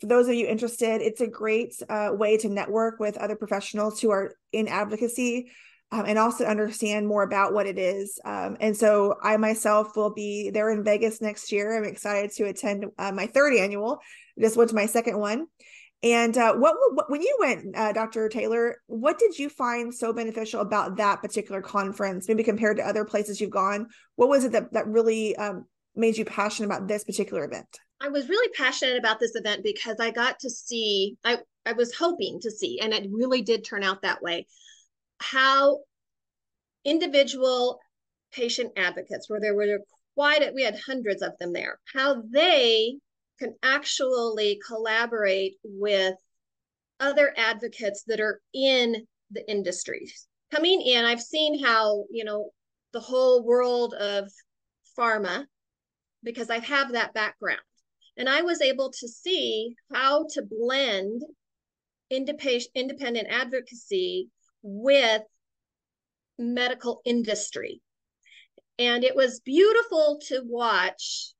for 0.00 0.06
those 0.06 0.28
of 0.28 0.34
you 0.34 0.46
interested, 0.46 1.00
it's 1.00 1.20
a 1.20 1.26
great 1.26 1.74
uh, 1.88 2.10
way 2.12 2.36
to 2.38 2.48
network 2.48 3.00
with 3.00 3.16
other 3.16 3.36
professionals 3.36 4.00
who 4.00 4.10
are 4.10 4.34
in 4.52 4.68
advocacy 4.68 5.50
um, 5.92 6.04
and 6.06 6.18
also 6.18 6.44
understand 6.44 7.06
more 7.06 7.22
about 7.22 7.54
what 7.54 7.66
it 7.66 7.78
is. 7.78 8.20
Um, 8.24 8.56
and 8.60 8.76
so 8.76 9.16
I 9.22 9.36
myself 9.36 9.96
will 9.96 10.12
be 10.12 10.50
there 10.50 10.70
in 10.70 10.84
Vegas 10.84 11.20
next 11.20 11.52
year. 11.52 11.76
I'm 11.76 11.84
excited 11.84 12.32
to 12.32 12.44
attend 12.44 12.86
uh, 12.98 13.12
my 13.12 13.26
third 13.26 13.54
annual. 13.54 14.00
This 14.36 14.56
was 14.56 14.72
my 14.72 14.86
second 14.86 15.18
one. 15.18 15.46
And 16.02 16.36
uh, 16.36 16.54
what, 16.54 16.76
what, 16.92 17.10
when 17.10 17.22
you 17.22 17.36
went, 17.40 17.76
uh, 17.76 17.92
Dr. 17.92 18.28
Taylor, 18.28 18.76
what 18.86 19.18
did 19.18 19.38
you 19.38 19.48
find 19.48 19.92
so 19.92 20.12
beneficial 20.12 20.60
about 20.60 20.96
that 20.98 21.22
particular 21.22 21.62
conference, 21.62 22.28
maybe 22.28 22.44
compared 22.44 22.76
to 22.76 22.86
other 22.86 23.04
places 23.04 23.40
you've 23.40 23.50
gone? 23.50 23.86
What 24.16 24.28
was 24.28 24.44
it 24.44 24.52
that 24.52 24.72
that 24.72 24.86
really 24.86 25.34
um, 25.36 25.64
made 25.94 26.18
you 26.18 26.24
passionate 26.24 26.66
about 26.66 26.86
this 26.86 27.04
particular 27.04 27.44
event? 27.44 27.66
I 28.00 28.08
was 28.08 28.28
really 28.28 28.52
passionate 28.52 28.98
about 28.98 29.20
this 29.20 29.34
event 29.34 29.64
because 29.64 29.96
I 29.98 30.10
got 30.10 30.38
to 30.40 30.50
see, 30.50 31.16
I, 31.24 31.38
I 31.64 31.72
was 31.72 31.94
hoping 31.94 32.40
to 32.40 32.50
see, 32.50 32.78
and 32.80 32.92
it 32.92 33.08
really 33.10 33.40
did 33.40 33.64
turn 33.64 33.82
out 33.82 34.02
that 34.02 34.22
way, 34.22 34.46
how 35.18 35.80
individual 36.84 37.80
patient 38.32 38.72
advocates, 38.76 39.30
where 39.30 39.40
there 39.40 39.54
were 39.54 39.78
quite, 40.14 40.42
a, 40.42 40.52
we 40.54 40.62
had 40.62 40.78
hundreds 40.78 41.22
of 41.22 41.32
them 41.38 41.54
there, 41.54 41.78
how 41.94 42.22
they 42.30 42.98
can 43.38 43.54
actually 43.62 44.60
collaborate 44.66 45.56
with 45.64 46.14
other 47.00 47.34
advocates 47.36 48.04
that 48.06 48.20
are 48.20 48.40
in 48.54 49.06
the 49.30 49.48
industry. 49.50 50.10
Coming 50.50 50.80
in, 50.80 51.04
I've 51.04 51.20
seen 51.20 51.62
how, 51.62 52.04
you 52.10 52.24
know, 52.24 52.50
the 52.92 53.00
whole 53.00 53.44
world 53.44 53.94
of 53.94 54.30
pharma, 54.98 55.44
because 56.22 56.48
I 56.48 56.58
have 56.60 56.92
that 56.92 57.12
background. 57.12 57.60
And 58.16 58.28
I 58.28 58.42
was 58.42 58.62
able 58.62 58.90
to 58.92 59.08
see 59.08 59.74
how 59.92 60.26
to 60.30 60.42
blend 60.42 61.22
independent 62.10 63.28
advocacy 63.28 64.28
with 64.62 65.22
medical 66.38 67.02
industry. 67.04 67.82
And 68.78 69.04
it 69.04 69.14
was 69.14 69.40
beautiful 69.40 70.20
to 70.28 70.42
watch 70.44 71.34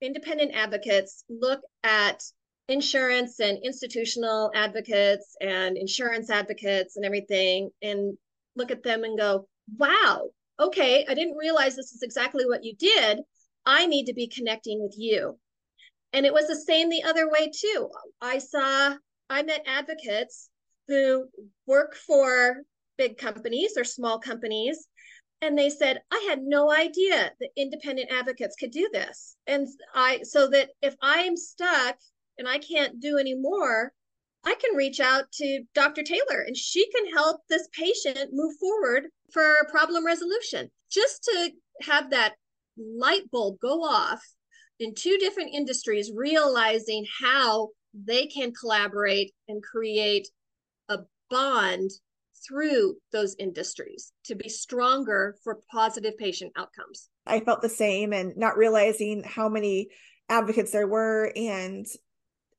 independent 0.00 0.54
advocates 0.54 1.24
look 1.28 1.60
at 1.82 2.22
insurance 2.68 3.38
and 3.40 3.58
institutional 3.62 4.50
advocates 4.54 5.36
and 5.40 5.76
insurance 5.76 6.30
advocates 6.30 6.96
and 6.96 7.04
everything 7.04 7.70
and 7.82 8.16
look 8.56 8.70
at 8.70 8.82
them 8.82 9.04
and 9.04 9.18
go, 9.18 9.46
wow, 9.78 10.28
okay, 10.58 11.06
I 11.08 11.14
didn't 11.14 11.36
realize 11.36 11.76
this 11.76 11.92
is 11.92 12.02
exactly 12.02 12.46
what 12.46 12.64
you 12.64 12.74
did. 12.74 13.20
I 13.64 13.86
need 13.86 14.06
to 14.06 14.14
be 14.14 14.26
connecting 14.26 14.82
with 14.82 14.94
you. 14.96 15.38
And 16.12 16.24
it 16.24 16.32
was 16.32 16.46
the 16.46 16.56
same 16.56 16.88
the 16.88 17.04
other 17.04 17.28
way 17.30 17.50
too. 17.54 17.90
I 18.20 18.38
saw, 18.38 18.94
I 19.28 19.42
met 19.42 19.64
advocates 19.66 20.48
who 20.88 21.26
work 21.66 21.94
for 21.94 22.62
big 22.96 23.18
companies 23.18 23.76
or 23.76 23.84
small 23.84 24.18
companies. 24.18 24.86
And 25.42 25.56
they 25.56 25.70
said, 25.70 26.00
I 26.10 26.26
had 26.28 26.42
no 26.42 26.72
idea 26.72 27.30
that 27.40 27.50
independent 27.56 28.10
advocates 28.10 28.56
could 28.56 28.70
do 28.70 28.88
this. 28.92 29.36
And 29.46 29.68
I, 29.94 30.20
so 30.22 30.48
that 30.48 30.70
if 30.80 30.94
I'm 31.02 31.36
stuck 31.36 31.96
and 32.38 32.48
I 32.48 32.58
can't 32.58 33.00
do 33.00 33.18
any 33.18 33.34
more 33.34 33.92
I 34.46 34.54
can 34.54 34.76
reach 34.76 35.00
out 35.00 35.24
to 35.32 35.64
Dr. 35.74 36.04
Taylor 36.04 36.40
and 36.46 36.56
she 36.56 36.88
can 36.92 37.10
help 37.12 37.40
this 37.48 37.68
patient 37.72 38.30
move 38.32 38.54
forward 38.60 39.08
for 39.32 39.56
problem 39.68 40.06
resolution. 40.06 40.70
Just 40.88 41.24
to 41.24 41.50
have 41.82 42.10
that 42.10 42.34
light 42.78 43.28
bulb 43.32 43.58
go 43.58 43.82
off 43.82 44.22
in 44.78 44.94
two 44.94 45.18
different 45.18 45.52
industries, 45.52 46.12
realizing 46.14 47.04
how 47.20 47.70
they 47.92 48.26
can 48.26 48.52
collaborate 48.52 49.34
and 49.48 49.60
create 49.64 50.28
a 50.88 50.98
bond 51.28 51.90
through 52.46 52.96
those 53.12 53.34
industries 53.38 54.12
to 54.24 54.34
be 54.34 54.48
stronger 54.48 55.36
for 55.42 55.60
positive 55.70 56.16
patient 56.18 56.52
outcomes. 56.56 57.08
I 57.26 57.40
felt 57.40 57.62
the 57.62 57.68
same 57.68 58.12
and 58.12 58.36
not 58.36 58.56
realizing 58.56 59.22
how 59.24 59.48
many 59.48 59.88
advocates 60.28 60.72
there 60.72 60.86
were 60.86 61.32
and 61.36 61.86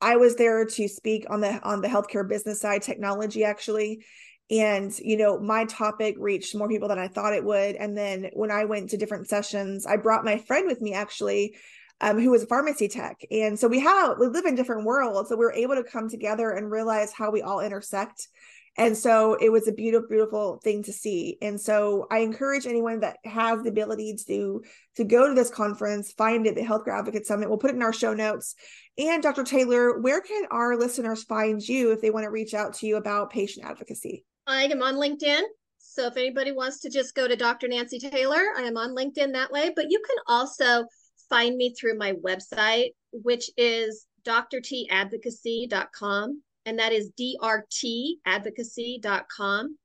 I 0.02 0.18
was 0.18 0.36
there 0.36 0.66
to 0.66 0.88
speak 0.88 1.26
on 1.30 1.42
the 1.42 1.60
on 1.64 1.82
the 1.82 1.88
healthcare 1.88 2.28
business 2.28 2.62
side, 2.62 2.82
technology 2.82 3.44
actually. 3.44 4.06
And 4.50 4.98
you 5.00 5.18
know, 5.18 5.40
my 5.40 5.66
topic 5.66 6.16
reached 6.20 6.56
more 6.56 6.70
people 6.70 6.88
than 6.88 7.00
I 7.00 7.08
thought 7.08 7.34
it 7.34 7.44
would. 7.44 7.76
And 7.76 7.98
then 7.98 8.30
when 8.34 8.52
I 8.52 8.66
went 8.66 8.92
to 8.92 8.98
different 8.98 9.28
sessions, 9.28 9.86
I 9.86 9.98
brought 9.98 10.24
my 10.24 10.38
friend 10.38 10.68
with 10.68 10.82
me 10.82 10.94
actually, 10.94 11.56
um, 12.00 12.20
who 12.20 12.30
was 12.30 12.44
a 12.44 12.48
pharmacy 12.48 12.88
tech. 12.88 13.22
And 13.32 13.60
so 13.60 13.68
we 13.68 13.80
have 13.80 14.18
we 14.20 14.28
live 14.28 14.46
in 14.46 14.56
different 14.56 14.86
worlds. 14.86 15.30
So 15.30 15.36
we 15.36 15.46
were 15.46 15.54
able 15.54 15.76
to 15.76 15.84
come 15.84 16.10
together 16.10 16.52
and 16.52 16.72
realize 16.72 17.12
how 17.12 17.32
we 17.32 17.42
all 17.42 17.60
intersect 17.60 18.28
and 18.78 18.96
so 18.96 19.36
it 19.42 19.52
was 19.52 19.68
a 19.68 19.72
beautiful 19.72 20.08
beautiful 20.08 20.60
thing 20.64 20.84
to 20.84 20.94
see. 20.94 21.38
And 21.42 21.60
so 21.60 22.08
i 22.12 22.20
encourage 22.20 22.66
anyone 22.66 23.02
that 23.02 23.18
has 23.26 23.62
the 23.64 23.70
ability 23.70 24.16
to 24.28 24.64
to 24.96 25.04
go 25.04 25.28
to 25.28 25.34
this 25.34 25.50
conference 25.50 26.14
find 26.14 26.48
it 26.48 26.56
the 26.56 26.62
healthcare 26.62 26.98
advocate 26.98 27.26
summit. 27.26 27.50
We'll 27.50 27.58
put 27.58 27.72
it 27.72 27.76
in 27.76 27.84
our 27.84 27.92
show 27.94 28.14
notes. 28.14 28.56
And 28.98 29.24
dr 29.24 29.44
taylor 29.44 30.00
where 30.00 30.22
can 30.22 30.46
our 30.52 30.78
listeners 30.78 31.24
find 31.24 31.62
you 31.62 31.92
if 31.92 32.02
they 32.02 32.12
want 32.12 32.26
to 32.26 32.30
reach 32.30 32.54
out 32.54 32.74
to 32.76 32.88
you 32.88 32.96
about 32.98 33.32
patient 33.32 33.66
advocacy? 33.66 34.24
I 34.46 34.66
am 34.66 34.82
on 34.82 34.96
linkedin. 34.96 35.42
So 35.80 36.08
if 36.08 36.18
anybody 36.18 36.52
wants 36.52 36.82
to 36.82 36.90
just 36.90 37.16
go 37.16 37.28
to 37.28 37.36
dr 37.36 37.68
nancy 37.68 38.00
taylor 38.00 38.42
i 38.58 38.62
am 38.62 38.78
on 38.78 38.96
linkedin 38.96 39.34
that 39.34 39.52
way. 39.52 39.72
But 39.76 39.88
you 39.90 40.02
can 40.06 40.18
also 40.28 40.86
find 41.30 41.58
me 41.58 41.74
through 41.74 41.98
my 41.98 42.14
website 42.14 42.92
which 43.12 43.50
is 43.58 44.06
drtadvocacy.com 44.26 46.42
and 46.68 46.78
that 46.80 46.92
is 46.92 47.12
drtadvocacy.com. 47.18 49.78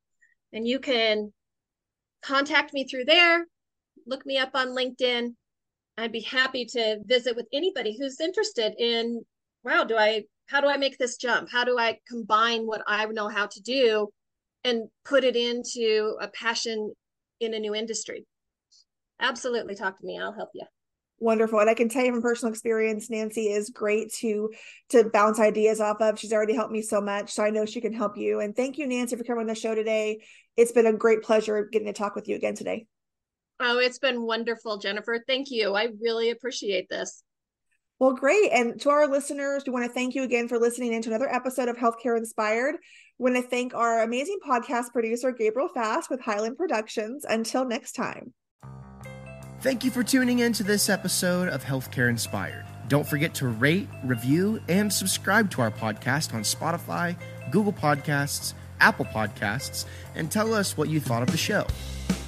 And 0.53 0.67
you 0.67 0.81
can 0.81 1.33
contact 2.23 2.75
me 2.75 2.85
through 2.85 3.05
there, 3.05 3.47
look 4.05 4.27
me 4.27 4.37
up 4.37 4.51
on 4.55 4.77
LinkedIn. 4.77 5.37
I'd 5.97 6.11
be 6.11 6.23
happy 6.23 6.65
to 6.67 6.99
visit 7.05 7.37
with 7.37 7.47
anybody 7.53 7.97
who's 7.97 8.19
interested 8.21 8.75
in, 8.79 9.25
wow, 9.63 9.85
do 9.85 9.97
I, 9.97 10.25
how 10.47 10.61
do 10.61 10.67
I 10.67 10.77
make 10.77 10.99
this 10.99 11.17
jump? 11.17 11.53
How 11.53 11.63
do 11.65 11.79
I 11.79 12.01
combine 12.09 12.67
what 12.67 12.83
I 12.89 13.07
know 13.07 13.29
how 13.29 13.47
to 13.47 13.61
do 13.61 14.09
and 14.65 14.89
put 15.05 15.23
it 15.23 15.37
into 15.37 16.17
a 16.21 16.27
passion 16.29 16.93
in 17.39 17.55
a 17.55 17.61
new 17.61 17.77
industry? 17.77 18.27
Absolutely 19.21 19.77
talk 19.77 20.01
to 20.01 20.05
me. 20.05 20.19
I'll 20.19 20.35
help 20.35 20.51
you 20.53 20.67
wonderful. 21.23 21.61
And 21.61 21.71
i 21.71 21.75
can 21.75 21.89
tell 21.89 22.05
you 22.05 22.13
from 22.13 22.23
personal 22.23 22.53
experience 22.53 23.09
nancy 23.09 23.49
is 23.49 23.71
great 23.71 24.13
to 24.15 24.51
to 24.91 25.05
bounce 25.05 25.39
ideas 25.39 25.81
off 25.81 26.01
of. 26.01 26.19
She's 26.19 26.33
already 26.33 26.55
helped 26.55 26.73
me 26.73 26.83
so 26.83 27.01
much 27.01 27.33
so 27.33 27.43
i 27.43 27.51
know 27.51 27.65
she 27.65 27.81
can 27.81 27.93
help 27.93 28.17
you. 28.17 28.41
And 28.41 28.55
thank 28.55 28.79
you 28.79 28.87
nancy 28.87 29.17
for 29.17 29.25
coming 29.25 29.43
on 29.43 29.47
the 29.47 29.55
show 29.55 29.75
today. 29.75 30.23
It's 30.57 30.73
been 30.73 30.87
a 30.87 30.93
great 30.93 31.23
pleasure 31.23 31.69
getting 31.71 31.87
to 31.87 31.93
talk 31.93 32.15
with 32.15 32.29
you 32.29 32.37
again 32.37 32.55
today. 32.55 32.87
Oh 33.61 33.79
it's 33.79 33.99
been 33.99 34.23
wonderful 34.23 34.79
jennifer. 34.79 35.23
Thank 35.27 35.51
you. 35.51 35.75
I 35.75 35.89
really 36.01 36.31
appreciate 36.31 36.89
this. 36.89 37.23
Well 37.99 38.15
great. 38.15 38.51
And 38.51 38.81
to 38.81 38.91
our 38.91 39.07
listeners 39.07 39.63
we 39.67 39.73
want 39.73 39.87
to 39.87 39.93
thank 39.93 40.15
you 40.15 40.25
again 40.25 40.49
for 40.49 40.59
listening 40.59 40.93
into 40.93 41.09
another 41.09 41.33
episode 41.33 41.69
of 41.69 41.77
healthcare 41.77 42.19
inspired. 42.19 42.75
We 43.19 43.31
want 43.31 43.45
to 43.45 43.49
thank 43.49 43.75
our 43.75 44.03
amazing 44.03 44.41
podcast 44.47 44.93
producer 44.93 45.31
gabriel 45.31 45.69
fast 45.69 46.11
with 46.11 46.21
highland 46.21 46.57
productions. 46.57 47.25
Until 47.25 47.65
next 47.65 47.93
time 47.93 48.35
Thank 49.63 49.85
you 49.85 49.91
for 49.93 50.03
tuning 50.03 50.41
in 50.41 50.53
to 50.55 50.65
this 50.65 50.89
episode 50.89 51.49
of 51.49 51.63
Healthcare 51.63 52.11
Inspired. 52.11 52.65
Don't 52.89 53.07
forget 53.07 53.33
to 53.35 53.47
rate, 53.47 53.87
review, 54.03 54.61
and 54.67 54.93
subscribe 54.93 55.53
to 55.53 55.63
our 55.63 55.71
podcast 55.71 56.35
on 56.35 56.43
Spotify, 56.43 57.15
Google 57.53 57.73
Podcasts, 57.73 58.55
Apple 58.81 59.05
Podcasts, 59.05 59.85
and 60.17 60.33
tell 60.33 60.53
us 60.53 60.77
what 60.77 60.89
you 60.89 60.99
thought 60.99 61.23
of 61.23 61.31
the 61.31 61.37
show. 61.37 61.65